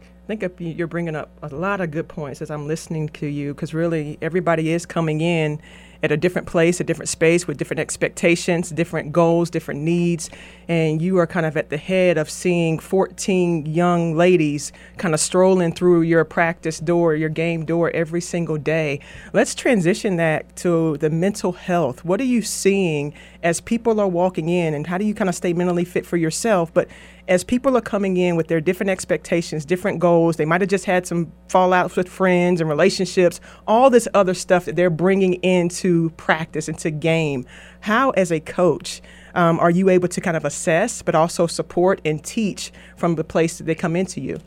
I 0.00 0.36
think 0.36 0.44
you're 0.58 0.86
bringing 0.86 1.16
up 1.16 1.30
a 1.42 1.48
lot 1.48 1.80
of 1.80 1.90
good 1.90 2.08
points 2.08 2.40
as 2.42 2.50
I'm 2.50 2.66
listening 2.66 3.08
to 3.10 3.26
you 3.26 3.54
because 3.54 3.74
really 3.74 4.18
everybody 4.22 4.70
is 4.70 4.86
coming 4.86 5.20
in 5.20 5.60
at 6.02 6.10
a 6.10 6.16
different 6.16 6.48
place, 6.48 6.80
a 6.80 6.84
different 6.84 7.08
space 7.08 7.46
with 7.46 7.56
different 7.56 7.80
expectations, 7.80 8.70
different 8.70 9.12
goals, 9.12 9.50
different 9.50 9.80
needs. 9.80 10.30
And 10.68 11.00
you 11.00 11.18
are 11.18 11.26
kind 11.26 11.46
of 11.46 11.56
at 11.56 11.70
the 11.70 11.76
head 11.76 12.18
of 12.18 12.28
seeing 12.28 12.78
14 12.78 13.66
young 13.66 14.16
ladies 14.16 14.72
kind 14.96 15.14
of 15.14 15.20
strolling 15.20 15.72
through 15.72 16.02
your 16.02 16.24
practice 16.24 16.78
door, 16.78 17.14
your 17.14 17.28
game 17.28 17.64
door 17.64 17.90
every 17.90 18.20
single 18.20 18.58
day. 18.58 19.00
Let's 19.32 19.54
transition 19.54 20.16
that 20.16 20.56
to 20.56 20.96
the 20.98 21.10
mental 21.10 21.52
health. 21.52 22.04
What 22.04 22.20
are 22.20 22.24
you 22.24 22.42
seeing 22.42 23.14
as 23.42 23.60
people 23.60 24.00
are 24.00 24.08
walking 24.08 24.48
in, 24.48 24.72
and 24.72 24.86
how 24.86 24.98
do 24.98 25.04
you 25.04 25.14
kind 25.14 25.28
of 25.28 25.34
stay 25.34 25.52
mentally 25.52 25.84
fit 25.84 26.06
for 26.06 26.16
yourself? 26.16 26.72
But 26.72 26.88
as 27.28 27.44
people 27.44 27.76
are 27.76 27.82
coming 27.82 28.16
in 28.16 28.36
with 28.36 28.48
their 28.48 28.60
different 28.60 28.90
expectations, 28.90 29.64
different 29.64 29.98
goals, 29.98 30.36
they 30.36 30.44
might 30.44 30.60
have 30.60 30.70
just 30.70 30.84
had 30.84 31.06
some 31.06 31.32
fallouts 31.48 31.96
with 31.96 32.08
friends 32.08 32.60
and 32.60 32.68
relationships, 32.68 33.40
all 33.66 33.90
this 33.90 34.08
other 34.14 34.34
stuff 34.34 34.64
that 34.64 34.76
they're 34.76 34.90
bringing 34.90 35.34
into 35.34 35.91
practice, 36.16 36.68
into 36.68 36.90
game. 36.90 37.44
How, 37.80 38.10
as 38.10 38.30
a 38.30 38.40
coach, 38.40 39.02
um, 39.34 39.58
are 39.58 39.70
you 39.70 39.88
able 39.88 40.08
to 40.08 40.20
kind 40.20 40.36
of 40.36 40.44
assess, 40.44 41.02
but 41.02 41.14
also 41.14 41.46
support 41.46 42.00
and 42.04 42.22
teach 42.22 42.72
from 42.96 43.14
the 43.14 43.24
place 43.24 43.58
that 43.58 43.64
they 43.64 43.74
come 43.74 43.96
into 43.96 44.20
you? 44.20 44.38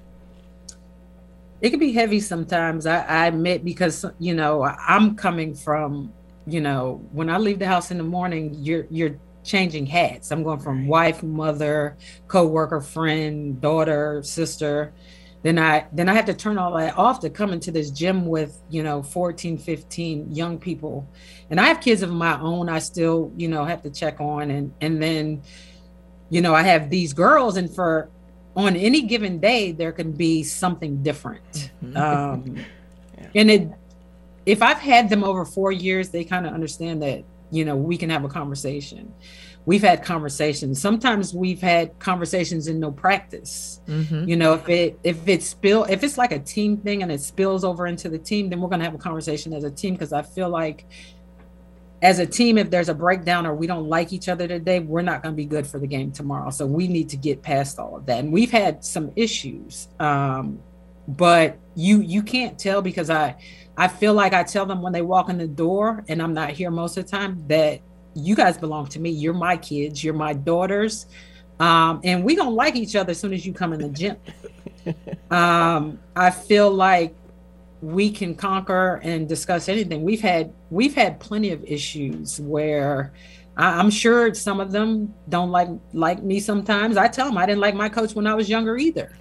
It 1.61 1.69
can 1.69 1.79
be 1.79 1.93
heavy 1.93 2.19
sometimes. 2.19 2.85
I, 2.85 2.99
I 2.99 3.27
admit 3.27 3.63
because 3.65 4.05
you 4.19 4.35
know 4.35 4.63
I'm 4.63 5.15
coming 5.15 5.55
from 5.55 6.13
you 6.45 6.61
know 6.61 7.01
when 7.11 7.29
I 7.29 7.37
leave 7.37 7.59
the 7.59 7.67
house 7.67 7.91
in 7.91 7.97
the 7.97 8.03
morning, 8.03 8.53
you're 8.59 8.85
you're 8.89 9.17
changing 9.43 9.85
hats. 9.85 10.31
I'm 10.31 10.43
going 10.43 10.59
from 10.59 10.87
wife, 10.87 11.23
mother, 11.23 11.97
co-worker, 12.27 12.81
friend, 12.81 13.59
daughter, 13.61 14.21
sister. 14.23 14.93
Then 15.45 15.59
I 15.59 15.85
then 15.93 16.09
I 16.09 16.15
have 16.15 16.25
to 16.25 16.33
turn 16.33 16.57
all 16.57 16.75
that 16.75 16.97
off 16.97 17.19
to 17.19 17.29
come 17.29 17.53
into 17.53 17.71
this 17.71 17.91
gym 17.91 18.25
with, 18.25 18.59
you 18.67 18.81
know, 18.81 19.03
14, 19.03 19.59
15 19.59 20.33
young 20.33 20.57
people. 20.57 21.07
And 21.51 21.61
I 21.61 21.65
have 21.65 21.81
kids 21.81 22.01
of 22.01 22.09
my 22.09 22.41
own 22.41 22.67
I 22.67 22.79
still, 22.79 23.31
you 23.37 23.47
know, 23.47 23.63
have 23.63 23.83
to 23.83 23.91
check 23.91 24.19
on 24.19 24.49
and 24.49 24.73
and 24.81 24.99
then 24.99 25.43
you 26.31 26.41
know, 26.41 26.55
I 26.55 26.63
have 26.63 26.89
these 26.89 27.13
girls 27.13 27.57
and 27.57 27.69
for 27.69 28.09
on 28.55 28.75
any 28.75 29.03
given 29.03 29.37
day 29.37 29.71
there 29.71 29.91
can 29.91 30.13
be 30.13 30.41
something 30.41 31.03
different. 31.03 31.69
Mm-hmm. 31.83 31.95
Um 31.95 32.55
yeah. 33.19 33.29
and 33.35 33.51
it 33.51 33.69
if 34.47 34.63
I've 34.63 34.79
had 34.79 35.11
them 35.11 35.23
over 35.23 35.45
four 35.45 35.71
years, 35.71 36.09
they 36.09 36.23
kind 36.23 36.47
of 36.47 36.55
understand 36.55 37.03
that 37.03 37.23
you 37.51 37.65
know 37.65 37.75
we 37.75 37.97
can 37.97 38.09
have 38.09 38.25
a 38.25 38.29
conversation. 38.29 39.13
We've 39.65 39.81
had 39.81 40.03
conversations. 40.03 40.79
Sometimes 40.79 41.33
we've 41.33 41.61
had 41.61 41.97
conversations 41.99 42.67
in 42.67 42.79
no 42.79 42.91
practice. 42.91 43.81
Mm-hmm. 43.87 44.29
You 44.29 44.35
know, 44.35 44.53
if 44.53 44.69
it 44.69 44.99
if 45.03 45.27
it 45.27 45.41
spill 45.41 45.85
if 45.85 46.03
it's 46.03 46.17
like 46.17 46.31
a 46.31 46.39
team 46.39 46.77
thing 46.77 47.01
and 47.01 47.11
it 47.11 47.21
spills 47.21 47.63
over 47.63 47.87
into 47.87 48.09
the 48.09 48.19
team, 48.19 48.49
then 48.49 48.61
we're 48.61 48.69
gonna 48.69 48.83
have 48.83 48.93
a 48.93 48.99
conversation 48.99 49.53
as 49.53 49.63
a 49.63 49.71
team 49.71 49.95
because 49.95 50.13
I 50.13 50.21
feel 50.21 50.49
like 50.49 50.85
as 52.01 52.19
a 52.19 52.25
team, 52.25 52.57
if 52.57 52.69
there's 52.69 52.89
a 52.89 52.93
breakdown 52.93 53.47
or 53.47 53.55
we 53.55 53.65
don't 53.65 53.87
like 53.87 54.13
each 54.13 54.29
other 54.29 54.47
today, 54.47 54.79
we're 54.79 55.01
not 55.01 55.23
going 55.23 55.33
to 55.33 55.37
be 55.37 55.45
good 55.45 55.65
for 55.65 55.79
the 55.79 55.87
game 55.87 56.11
tomorrow. 56.11 56.51
So 56.51 56.65
we 56.65 56.87
need 56.87 57.09
to 57.09 57.17
get 57.17 57.41
past 57.41 57.79
all 57.79 57.95
of 57.95 58.05
that. 58.05 58.19
And 58.19 58.31
we've 58.31 58.51
had 58.51 58.83
some 58.83 59.11
issues, 59.15 59.87
um, 59.99 60.59
but 61.07 61.57
you 61.75 62.01
you 62.01 62.21
can't 62.21 62.57
tell 62.59 62.81
because 62.81 63.09
I 63.09 63.35
I 63.77 63.87
feel 63.87 64.13
like 64.13 64.33
I 64.33 64.43
tell 64.43 64.65
them 64.65 64.81
when 64.81 64.93
they 64.93 65.01
walk 65.01 65.29
in 65.29 65.37
the 65.37 65.47
door, 65.47 66.03
and 66.07 66.21
I'm 66.21 66.33
not 66.33 66.51
here 66.51 66.71
most 66.71 66.97
of 66.97 67.05
the 67.05 67.11
time, 67.11 67.43
that 67.47 67.81
you 68.15 68.35
guys 68.35 68.57
belong 68.57 68.87
to 68.87 68.99
me. 68.99 69.11
You're 69.11 69.33
my 69.33 69.57
kids. 69.57 70.03
You're 70.03 70.13
my 70.13 70.33
daughters. 70.33 71.05
Um, 71.59 72.01
and 72.03 72.23
we 72.23 72.35
gonna 72.35 72.49
like 72.49 72.75
each 72.75 72.95
other 72.95 73.11
as 73.11 73.19
soon 73.19 73.33
as 73.33 73.45
you 73.45 73.53
come 73.53 73.73
in 73.73 73.79
the 73.79 73.89
gym. 73.89 74.17
um, 75.31 75.99
I 76.15 76.31
feel 76.31 76.71
like 76.71 77.15
we 77.81 78.09
can 78.09 78.35
conquer 78.35 78.99
and 79.03 79.27
discuss 79.27 79.69
anything. 79.69 80.03
We've 80.03 80.21
had 80.21 80.53
we've 80.69 80.95
had 80.95 81.19
plenty 81.19 81.51
of 81.51 81.63
issues 81.63 82.39
where 82.39 83.13
I, 83.57 83.79
am 83.79 83.89
sure 83.89 84.33
some 84.33 84.59
of 84.59 84.71
them 84.71 85.13
don't 85.29 85.51
like 85.51 85.69
like 85.93 86.23
me 86.23 86.39
sometimes. 86.39 86.97
I 86.97 87.07
tell 87.07 87.27
them 87.27 87.37
I 87.37 87.45
didn't 87.45 87.61
like 87.61 87.75
my 87.75 87.89
coach 87.89 88.15
when 88.15 88.27
I 88.27 88.33
was 88.33 88.49
younger 88.49 88.77
either. 88.77 89.15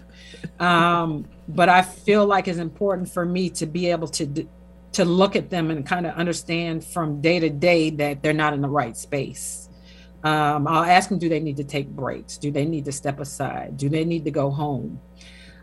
Um, 0.60 1.26
but 1.48 1.68
I 1.68 1.82
feel 1.82 2.26
like 2.26 2.48
it's 2.48 2.58
important 2.58 3.08
for 3.08 3.24
me 3.24 3.50
to 3.50 3.66
be 3.66 3.90
able 3.90 4.08
to 4.08 4.46
to 4.94 5.04
look 5.04 5.36
at 5.36 5.50
them 5.50 5.70
and 5.70 5.86
kind 5.86 6.06
of 6.06 6.14
understand 6.14 6.84
from 6.84 7.20
day 7.20 7.40
to 7.40 7.50
day 7.50 7.90
that 7.90 8.22
they're 8.22 8.32
not 8.32 8.52
in 8.52 8.60
the 8.60 8.68
right 8.68 8.96
space. 8.96 9.68
Um, 10.22 10.66
I'll 10.66 10.84
ask 10.84 11.10
them, 11.10 11.18
do 11.18 11.28
they 11.28 11.40
need 11.40 11.58
to 11.58 11.64
take 11.64 11.88
breaks? 11.88 12.38
Do 12.38 12.50
they 12.50 12.64
need 12.64 12.86
to 12.86 12.92
step 12.92 13.20
aside? 13.20 13.76
Do 13.76 13.88
they 13.88 14.04
need 14.04 14.24
to 14.24 14.30
go 14.30 14.50
home? 14.50 15.00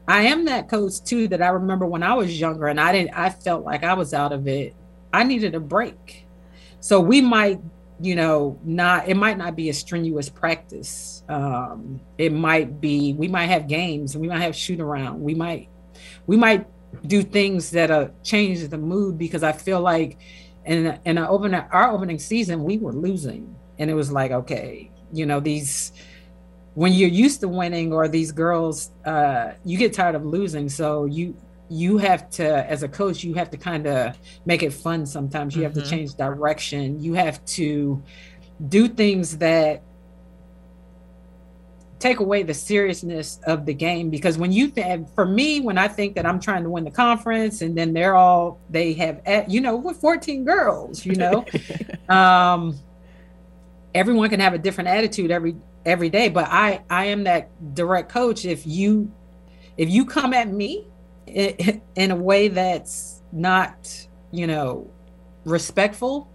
I 0.08 0.24
am 0.24 0.46
that 0.46 0.70
coach 0.70 1.04
too 1.04 1.28
that 1.30 1.41
I 1.41 1.50
remember 1.50 1.86
when 1.86 2.04
I 2.04 2.13
was 2.13 2.39
younger 2.39 2.67
and 2.67 2.80
I 2.80 2.91
didn't 2.91 3.17
I 3.17 3.30
felt 3.30 3.63
like 3.63 3.84
I 3.84 3.94
was 3.94 4.13
out 4.13 4.34
of 4.34 4.48
it. 4.48 4.76
I 5.13 5.24
needed 5.24 5.56
a 5.56 5.60
break. 5.60 6.28
So 6.80 7.00
we 7.00 7.22
might, 7.22 7.62
you 8.00 8.15
know, 8.15 8.60
not 8.63 9.08
it 9.08 9.15
might 9.15 9.38
not 9.38 9.56
be 9.56 9.70
a 9.70 9.74
strenuous 9.74 10.30
practice. 10.30 11.24
Um, 11.30 12.02
it 12.17 12.34
might 12.34 12.82
be 12.82 13.13
we 13.13 13.28
might 13.28 13.48
have 13.48 13.67
games, 13.67 14.17
we 14.17 14.28
might 14.28 14.41
have 14.41 14.56
shoot 14.56 14.80
around, 14.80 15.22
we 15.22 15.34
might 15.34 15.70
we 16.28 16.36
might 16.36 16.67
do 17.06 17.24
things 17.24 17.72
that 17.72 17.90
uh 17.92 18.10
change 18.24 18.68
the 18.68 18.78
mood 18.78 19.18
because 19.18 19.44
I 19.44 19.52
feel 19.52 19.82
like 19.82 20.18
in 20.66 21.00
in 21.06 21.18
our 21.18 21.30
opening 21.30 21.62
our 21.72 21.92
opening 21.92 22.20
season 22.20 22.64
we 22.64 22.78
were 22.78 22.94
losing 22.94 23.56
and 23.80 23.90
it 23.90 23.94
was 23.94 24.12
like 24.12 24.32
okay 24.32 24.92
you 25.12 25.26
know 25.26 25.40
these 25.40 25.92
when 26.74 26.94
you're 26.94 27.10
used 27.10 27.42
to 27.42 27.48
winning 27.48 27.92
or 27.92 28.08
these 28.08 28.32
girls 28.32 28.92
uh, 29.06 29.52
you 29.66 29.78
get 29.78 29.94
tired 29.94 30.16
of 30.16 30.26
losing 30.26 30.70
so 30.70 31.06
you 31.06 31.36
you 31.70 31.98
have 31.98 32.30
to 32.30 32.70
as 32.70 32.84
a 32.84 32.88
coach 32.88 33.24
you 33.24 33.34
have 33.34 33.50
to 33.50 33.58
kind 33.58 33.88
of 33.88 34.18
make 34.46 34.62
it 34.62 34.72
fun 34.72 35.06
sometimes 35.06 35.56
you 35.56 35.60
mm-hmm. 35.60 35.66
have 35.66 35.74
to 35.74 35.82
mm-hmm. 35.82 35.90
change 35.90 36.14
direction 36.16 37.02
you 37.02 37.14
have 37.14 37.44
to 37.46 38.02
do 38.68 38.88
things 38.88 39.38
that 39.38 39.82
take 42.02 42.20
away 42.20 42.42
the 42.42 42.54
seriousness 42.54 43.40
of 43.46 43.66
the 43.66 43.74
game 43.74 44.10
because 44.10 44.38
when 44.38 44.52
you 44.52 44.70
th- 44.70 45.02
for 45.14 45.26
me 45.26 45.62
when 45.62 45.78
i 45.78 45.88
think 45.88 46.16
that 46.16 46.26
i'm 46.26 46.40
trying 46.40 46.64
to 46.64 46.70
win 46.70 46.84
the 46.84 46.92
conference 46.92 47.62
and 47.62 47.78
then 47.78 47.94
they're 47.94 48.16
all 48.16 48.60
they 48.70 48.94
have 48.94 49.22
you 49.48 49.62
know 49.62 49.76
with 49.76 49.98
14 49.98 50.44
girls 50.44 51.06
you 51.06 51.16
know? 51.16 51.46
Um 52.10 52.78
everyone 53.96 54.30
can 54.30 54.42
have 54.42 54.54
a 54.54 54.58
different 54.58 54.90
attitude 54.90 55.32
every 55.32 55.56
every 55.86 56.10
day 56.10 56.28
but 56.28 56.46
i 56.50 56.82
i 56.90 57.06
am 57.06 57.24
that 57.24 57.50
direct 57.74 58.12
coach. 58.12 58.44
If 58.44 58.68
you 58.68 59.10
if 59.78 59.90
you 59.90 60.06
come 60.06 60.34
at 60.34 60.50
me 60.50 60.88
in 61.28 62.12
a 62.12 62.16
way 62.16 62.50
that's 62.50 63.22
not 63.32 64.08
you 64.32 64.48
know 64.48 64.90
respectful 65.46 66.30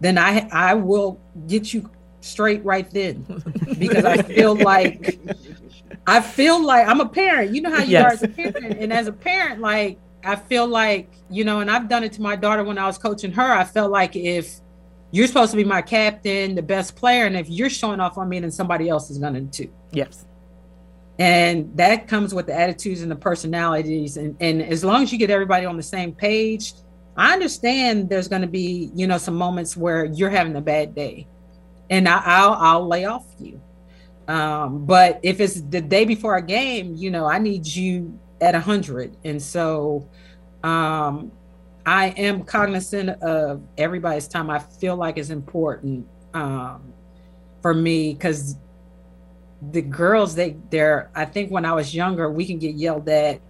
then 0.00 0.18
i 0.18 0.46
i 0.52 0.74
will 0.74 1.18
get 1.46 1.72
you 1.72 1.88
straight 2.24 2.64
right 2.64 2.90
then 2.90 3.24
because 3.78 4.04
i 4.04 4.16
feel 4.22 4.54
like 4.54 5.20
i 6.06 6.20
feel 6.20 6.64
like 6.64 6.86
i'm 6.86 7.00
a 7.00 7.08
parent 7.08 7.54
you 7.54 7.60
know 7.60 7.70
how 7.70 7.82
you 7.82 7.92
yes. 7.92 8.04
are 8.04 8.12
as 8.12 8.22
a 8.22 8.28
parent 8.28 8.78
and 8.78 8.92
as 8.92 9.06
a 9.06 9.12
parent 9.12 9.60
like 9.60 9.98
i 10.24 10.36
feel 10.36 10.66
like 10.66 11.10
you 11.30 11.44
know 11.44 11.60
and 11.60 11.70
i've 11.70 11.88
done 11.88 12.04
it 12.04 12.12
to 12.12 12.22
my 12.22 12.36
daughter 12.36 12.64
when 12.64 12.78
i 12.78 12.86
was 12.86 12.98
coaching 12.98 13.32
her 13.32 13.52
i 13.52 13.64
felt 13.64 13.90
like 13.90 14.14
if 14.16 14.60
you're 15.12 15.26
supposed 15.26 15.50
to 15.50 15.56
be 15.56 15.64
my 15.64 15.82
captain, 15.82 16.54
the 16.54 16.62
best 16.62 16.96
player, 16.96 17.26
and 17.26 17.36
if 17.36 17.48
you're 17.48 17.70
showing 17.70 18.00
off 18.00 18.18
on 18.18 18.28
me, 18.28 18.40
then 18.40 18.50
somebody 18.50 18.88
else 18.88 19.10
is 19.10 19.18
going 19.18 19.34
to 19.34 19.64
too. 19.64 19.72
Yes. 19.92 20.24
And 21.18 21.76
that 21.76 22.08
comes 22.08 22.34
with 22.34 22.46
the 22.46 22.58
attitudes 22.58 23.02
and 23.02 23.10
the 23.10 23.16
personalities, 23.16 24.16
and 24.16 24.34
and 24.40 24.62
as 24.62 24.82
long 24.82 25.02
as 25.02 25.12
you 25.12 25.18
get 25.18 25.30
everybody 25.30 25.66
on 25.66 25.76
the 25.76 25.82
same 25.82 26.12
page, 26.12 26.72
I 27.16 27.34
understand 27.34 28.08
there's 28.08 28.26
going 28.26 28.40
to 28.40 28.48
be 28.48 28.90
you 28.94 29.06
know 29.06 29.18
some 29.18 29.34
moments 29.34 29.76
where 29.76 30.06
you're 30.06 30.30
having 30.30 30.56
a 30.56 30.62
bad 30.62 30.94
day, 30.94 31.28
and 31.90 32.08
I, 32.08 32.46
will 32.46 32.54
I'll 32.54 32.88
lay 32.88 33.04
off 33.04 33.26
you. 33.38 33.60
Um, 34.28 34.86
but 34.86 35.20
if 35.22 35.40
it's 35.40 35.60
the 35.60 35.80
day 35.80 36.04
before 36.04 36.36
a 36.36 36.42
game, 36.42 36.94
you 36.94 37.10
know 37.10 37.26
I 37.26 37.38
need 37.38 37.66
you 37.66 38.18
at 38.40 38.54
a 38.54 38.60
hundred, 38.60 39.16
and 39.24 39.40
so 39.40 40.08
um, 40.62 41.32
I 41.84 42.08
am 42.10 42.44
cognizant 42.44 43.10
of 43.22 43.62
everybody's 43.76 44.28
time. 44.28 44.48
I 44.48 44.58
feel 44.58 44.96
like 44.96 45.18
it's 45.18 45.30
important 45.30 46.06
um, 46.34 46.92
for 47.60 47.74
me 47.74 48.14
because 48.14 48.56
the 49.70 49.82
girls 49.82 50.34
they 50.34 50.56
they're 50.70 51.10
I 51.14 51.24
think 51.24 51.50
when 51.50 51.64
I 51.64 51.72
was 51.72 51.94
younger 51.94 52.30
we 52.30 52.44
can 52.44 52.58
get 52.58 52.74
yelled 52.74 53.08
at 53.08 53.40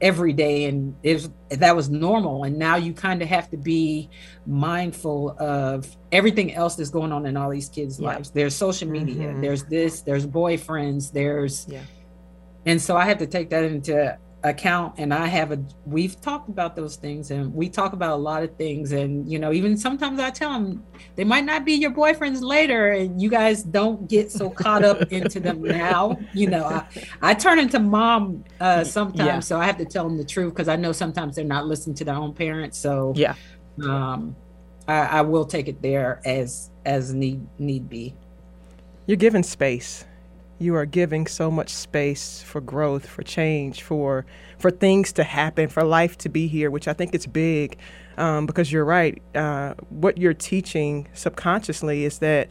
every 0.00 0.32
day 0.32 0.64
and 0.64 0.94
it 1.02 1.28
that 1.50 1.76
was 1.76 1.90
normal 1.90 2.44
and 2.44 2.56
now 2.56 2.76
you 2.76 2.92
kind 2.92 3.20
of 3.20 3.28
have 3.28 3.50
to 3.50 3.56
be 3.56 4.08
mindful 4.46 5.36
of 5.38 5.96
everything 6.10 6.54
else 6.54 6.76
that's 6.76 6.90
going 6.90 7.12
on 7.12 7.26
in 7.26 7.36
all 7.36 7.50
these 7.50 7.68
kids 7.68 8.00
yeah. 8.00 8.08
lives 8.08 8.30
there's 8.30 8.54
social 8.56 8.88
media 8.88 9.28
mm-hmm. 9.28 9.40
there's 9.40 9.64
this 9.64 10.00
there's 10.02 10.26
boyfriends 10.26 11.12
there's 11.12 11.66
yeah 11.68 11.82
and 12.66 12.80
so 12.80 12.96
i 12.96 13.04
have 13.04 13.18
to 13.18 13.26
take 13.26 13.50
that 13.50 13.64
into 13.64 14.16
account 14.42 14.94
and 14.96 15.12
I 15.12 15.26
have 15.26 15.52
a 15.52 15.62
we've 15.84 16.18
talked 16.20 16.48
about 16.48 16.74
those 16.74 16.96
things 16.96 17.30
and 17.30 17.54
we 17.54 17.68
talk 17.68 17.92
about 17.92 18.12
a 18.12 18.22
lot 18.22 18.42
of 18.42 18.56
things 18.56 18.92
and 18.92 19.30
you 19.30 19.38
know 19.38 19.52
even 19.52 19.76
sometimes 19.76 20.18
I 20.18 20.30
tell 20.30 20.52
them 20.52 20.82
they 21.14 21.24
might 21.24 21.44
not 21.44 21.66
be 21.66 21.74
your 21.74 21.90
boyfriends 21.90 22.40
later 22.40 22.92
and 22.92 23.20
you 23.20 23.28
guys 23.28 23.62
don't 23.62 24.08
get 24.08 24.32
so 24.32 24.48
caught 24.48 24.82
up 24.82 25.12
into 25.12 25.40
them 25.40 25.60
now 25.62 26.18
you 26.32 26.48
know. 26.48 26.64
I, 26.64 26.86
I 27.20 27.34
turn 27.34 27.58
into 27.58 27.78
mom 27.78 28.44
uh 28.60 28.82
sometimes 28.82 29.26
yeah. 29.26 29.40
so 29.40 29.58
I 29.58 29.66
have 29.66 29.76
to 29.76 29.84
tell 29.84 30.04
them 30.04 30.16
the 30.16 30.24
truth 30.24 30.54
because 30.54 30.68
I 30.68 30.76
know 30.76 30.92
sometimes 30.92 31.36
they're 31.36 31.44
not 31.44 31.66
listening 31.66 31.96
to 31.96 32.04
their 32.04 32.16
own 32.16 32.32
parents 32.32 32.78
so 32.78 33.12
yeah. 33.16 33.34
um 33.82 34.34
I, 34.88 35.18
I 35.18 35.20
will 35.20 35.44
take 35.44 35.68
it 35.68 35.82
there 35.82 36.20
as 36.24 36.70
as 36.84 37.12
need 37.12 37.46
need 37.58 37.88
be. 37.88 38.14
You're 39.06 39.16
given 39.16 39.42
space 39.42 40.04
you 40.60 40.74
are 40.76 40.86
giving 40.86 41.26
so 41.26 41.50
much 41.50 41.70
space 41.70 42.42
for 42.42 42.60
growth, 42.60 43.06
for 43.06 43.22
change, 43.22 43.82
for 43.82 44.26
for 44.58 44.70
things 44.70 45.12
to 45.12 45.24
happen, 45.24 45.68
for 45.68 45.82
life 45.82 46.18
to 46.18 46.28
be 46.28 46.46
here, 46.46 46.70
which 46.70 46.86
I 46.86 46.92
think 46.92 47.14
is 47.14 47.26
big. 47.26 47.78
Um, 48.18 48.44
because 48.44 48.70
you're 48.70 48.84
right. 48.84 49.20
Uh, 49.34 49.74
what 49.88 50.18
you're 50.18 50.34
teaching 50.34 51.08
subconsciously 51.14 52.04
is 52.04 52.18
that 52.18 52.48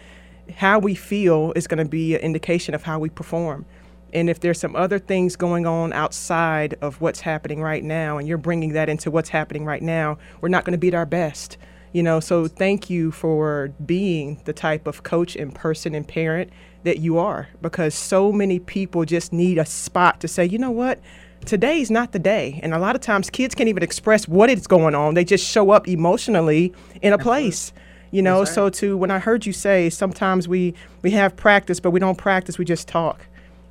how 0.57 0.79
we 0.79 0.95
feel 0.95 1.53
is 1.55 1.67
going 1.67 1.77
to 1.77 1.89
be 1.89 2.15
an 2.15 2.21
indication 2.21 2.73
of 2.73 2.81
how 2.81 2.97
we 2.97 3.09
perform. 3.09 3.65
And 4.11 4.29
if 4.29 4.39
there's 4.39 4.59
some 4.59 4.75
other 4.75 4.97
things 4.97 5.35
going 5.35 5.67
on 5.67 5.93
outside 5.93 6.75
of 6.81 6.99
what's 7.01 7.19
happening 7.19 7.61
right 7.61 7.83
now, 7.83 8.17
and 8.17 8.27
you're 8.27 8.39
bringing 8.39 8.73
that 8.73 8.89
into 8.89 9.11
what's 9.11 9.29
happening 9.29 9.65
right 9.65 9.83
now, 9.83 10.17
we're 10.41 10.49
not 10.49 10.65
going 10.65 10.71
to 10.71 10.79
be 10.79 10.87
at 10.87 10.95
our 10.95 11.05
best. 11.05 11.57
You 11.91 12.03
know, 12.03 12.19
so 12.19 12.47
thank 12.47 12.89
you 12.89 13.11
for 13.11 13.71
being 13.85 14.41
the 14.45 14.53
type 14.53 14.85
of 14.85 15.03
coach 15.03 15.35
and 15.35 15.53
person 15.53 15.95
and 15.95 16.07
parent 16.07 16.51
that 16.83 16.99
you 16.99 17.17
are 17.17 17.49
because 17.61 17.95
so 17.95 18.31
many 18.31 18.59
people 18.59 19.05
just 19.05 19.33
need 19.33 19.57
a 19.57 19.65
spot 19.65 20.19
to 20.21 20.27
say, 20.27 20.45
you 20.45 20.57
know 20.57 20.71
what? 20.71 20.99
Today's 21.45 21.89
not 21.89 22.11
the 22.11 22.19
day. 22.19 22.59
And 22.61 22.73
a 22.73 22.79
lot 22.79 22.95
of 22.95 23.01
times 23.01 23.29
kids 23.29 23.55
can't 23.55 23.69
even 23.69 23.83
express 23.83 24.27
what 24.27 24.49
is 24.49 24.67
going 24.67 24.93
on. 24.93 25.13
They 25.13 25.23
just 25.23 25.45
show 25.45 25.71
up 25.71 25.87
emotionally 25.87 26.73
in 27.01 27.13
a 27.13 27.17
place. 27.17 27.73
You 28.11 28.21
know, 28.21 28.39
right. 28.39 28.47
so 28.47 28.69
to 28.69 28.97
when 28.97 29.11
I 29.11 29.19
heard 29.19 29.45
you 29.45 29.53
say 29.53 29.89
sometimes 29.89 30.47
we 30.47 30.73
we 31.03 31.11
have 31.11 31.35
practice 31.35 31.79
but 31.79 31.91
we 31.91 31.99
don't 31.99 32.17
practice, 32.17 32.57
we 32.57 32.65
just 32.65 32.87
talk. 32.87 33.25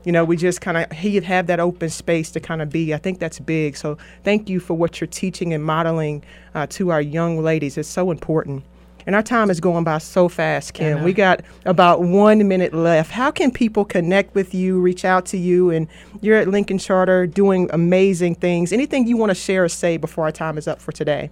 You 0.05 0.13
know, 0.13 0.25
we 0.25 0.37
just 0.37 0.61
kind 0.61 0.77
of 0.77 0.93
he 0.93 1.17
have 1.21 1.47
that 1.49 1.61
open 1.61 1.91
space 1.91 2.31
to 2.33 2.41
kind 2.41 2.63
of 2.63 2.71
be. 2.71 2.95
I 2.95 2.99
think 2.99 3.19
that's 3.19 3.41
big. 3.41 3.77
So 3.77 3.99
thank 4.25 4.49
you 4.49 4.61
for 4.61 4.75
what 4.75 5.01
you're 5.01 5.09
teaching 5.09 5.53
and 5.53 5.65
modeling 5.65 6.25
uh, 6.55 6.67
to 6.71 6.91
our 6.91 7.03
young 7.03 7.43
ladies. 7.43 7.77
It's 7.77 7.89
so 7.89 8.11
important. 8.11 8.65
And 9.09 9.15
our 9.15 9.23
time 9.23 9.49
is 9.49 9.59
going 9.59 9.85
by 9.85 9.97
so 9.99 10.29
fast, 10.29 10.75
Kim. 10.75 11.03
We 11.03 11.15
got 11.15 11.41
about 11.65 12.03
one 12.03 12.47
minute 12.47 12.75
left. 12.75 13.11
How 13.11 13.31
can 13.31 13.51
people 13.51 13.87
connect 13.87 14.35
with 14.35 14.55
you, 14.55 14.79
reach 14.81 15.03
out 15.03 15.25
to 15.27 15.39
you? 15.39 15.71
And 15.71 15.89
you're 16.21 16.37
at 16.37 16.49
Lincoln 16.49 16.77
Charter 16.77 17.27
doing 17.27 17.71
amazing 17.73 18.35
things. 18.35 18.71
Anything 18.71 19.07
you 19.07 19.17
want 19.17 19.31
to 19.31 19.35
share 19.35 19.65
or 19.65 19.71
say 19.71 19.97
before 19.97 20.25
our 20.25 20.33
time 20.33 20.59
is 20.59 20.69
up 20.69 20.79
for 20.79 20.93
today? 20.93 21.31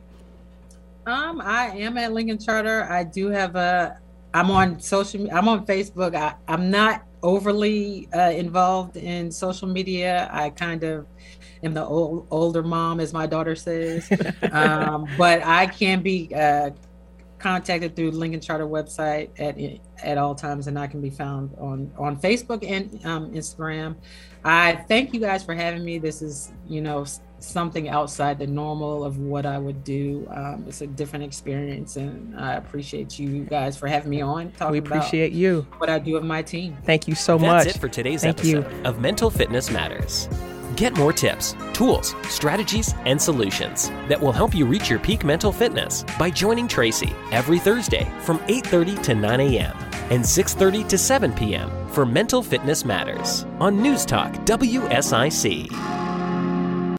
Um, 1.04 1.38
I 1.42 1.66
am 1.76 1.98
at 1.98 2.14
Lincoln 2.14 2.38
Charter. 2.38 2.84
I 2.90 3.04
do 3.04 3.28
have 3.28 3.56
a. 3.56 3.98
I'm 4.32 4.50
on 4.50 4.80
social. 4.80 5.30
I'm 5.30 5.46
on 5.46 5.66
Facebook. 5.66 6.14
I, 6.14 6.34
I'm 6.48 6.70
not 6.70 7.04
overly 7.26 8.08
uh, 8.14 8.30
involved 8.30 8.96
in 8.96 9.32
social 9.32 9.66
media. 9.66 10.28
I 10.32 10.50
kind 10.50 10.84
of 10.84 11.06
am 11.64 11.74
the 11.74 11.84
old, 11.84 12.28
older 12.30 12.62
mom, 12.62 13.00
as 13.00 13.12
my 13.12 13.26
daughter 13.26 13.56
says. 13.56 14.08
um, 14.52 15.08
but 15.18 15.44
I 15.44 15.66
can 15.66 16.02
be 16.02 16.32
uh, 16.32 16.70
contacted 17.40 17.96
through 17.96 18.12
Lincoln 18.12 18.40
Charter 18.40 18.66
website 18.66 19.30
at 19.38 19.58
at 20.04 20.18
all 20.18 20.36
times, 20.36 20.68
and 20.68 20.78
I 20.78 20.86
can 20.86 21.00
be 21.00 21.10
found 21.10 21.52
on 21.58 21.90
on 21.98 22.16
Facebook 22.16 22.64
and 22.64 23.04
um, 23.04 23.32
Instagram. 23.32 23.96
I 24.44 24.76
thank 24.88 25.12
you 25.12 25.18
guys 25.18 25.42
for 25.42 25.54
having 25.54 25.84
me. 25.84 25.98
This 25.98 26.22
is 26.22 26.52
you 26.68 26.80
know 26.80 27.04
something 27.38 27.88
outside 27.88 28.38
the 28.38 28.46
normal 28.46 29.04
of 29.04 29.18
what 29.18 29.46
I 29.46 29.58
would 29.58 29.84
do. 29.84 30.26
Um, 30.30 30.64
it's 30.66 30.80
a 30.80 30.86
different 30.86 31.24
experience, 31.24 31.96
and 31.96 32.38
I 32.38 32.54
appreciate 32.54 33.18
you 33.18 33.44
guys 33.44 33.76
for 33.76 33.86
having 33.86 34.10
me 34.10 34.20
on. 34.20 34.52
We 34.70 34.78
appreciate 34.78 35.32
you. 35.32 35.66
What 35.78 35.90
I 35.90 35.98
do 35.98 36.14
with 36.14 36.24
my 36.24 36.42
team. 36.42 36.76
Thank 36.84 37.08
you 37.08 37.14
so 37.14 37.36
That's 37.38 37.46
much. 37.46 37.64
That's 37.64 37.76
it 37.76 37.80
for 37.80 37.88
today's 37.88 38.22
Thank 38.22 38.38
episode 38.38 38.70
you. 38.70 38.82
of 38.84 39.00
Mental 39.00 39.30
Fitness 39.30 39.70
Matters. 39.70 40.28
Get 40.76 40.94
more 40.96 41.12
tips, 41.12 41.56
tools, 41.72 42.14
strategies, 42.28 42.94
and 43.06 43.20
solutions 43.20 43.88
that 44.08 44.20
will 44.20 44.32
help 44.32 44.54
you 44.54 44.66
reach 44.66 44.90
your 44.90 44.98
peak 44.98 45.24
mental 45.24 45.50
fitness 45.50 46.04
by 46.18 46.28
joining 46.28 46.68
Tracy 46.68 47.14
every 47.32 47.58
Thursday 47.58 48.04
from 48.20 48.38
8:30 48.40 49.02
to 49.04 49.14
9 49.14 49.40
a.m. 49.40 49.76
and 50.10 50.22
6:30 50.22 50.86
to 50.88 50.98
7 50.98 51.32
p.m. 51.32 51.70
for 51.88 52.04
Mental 52.04 52.42
Fitness 52.42 52.84
Matters 52.84 53.46
on 53.58 53.80
News 53.80 54.04
Talk 54.04 54.32
WSIC. 54.44 56.05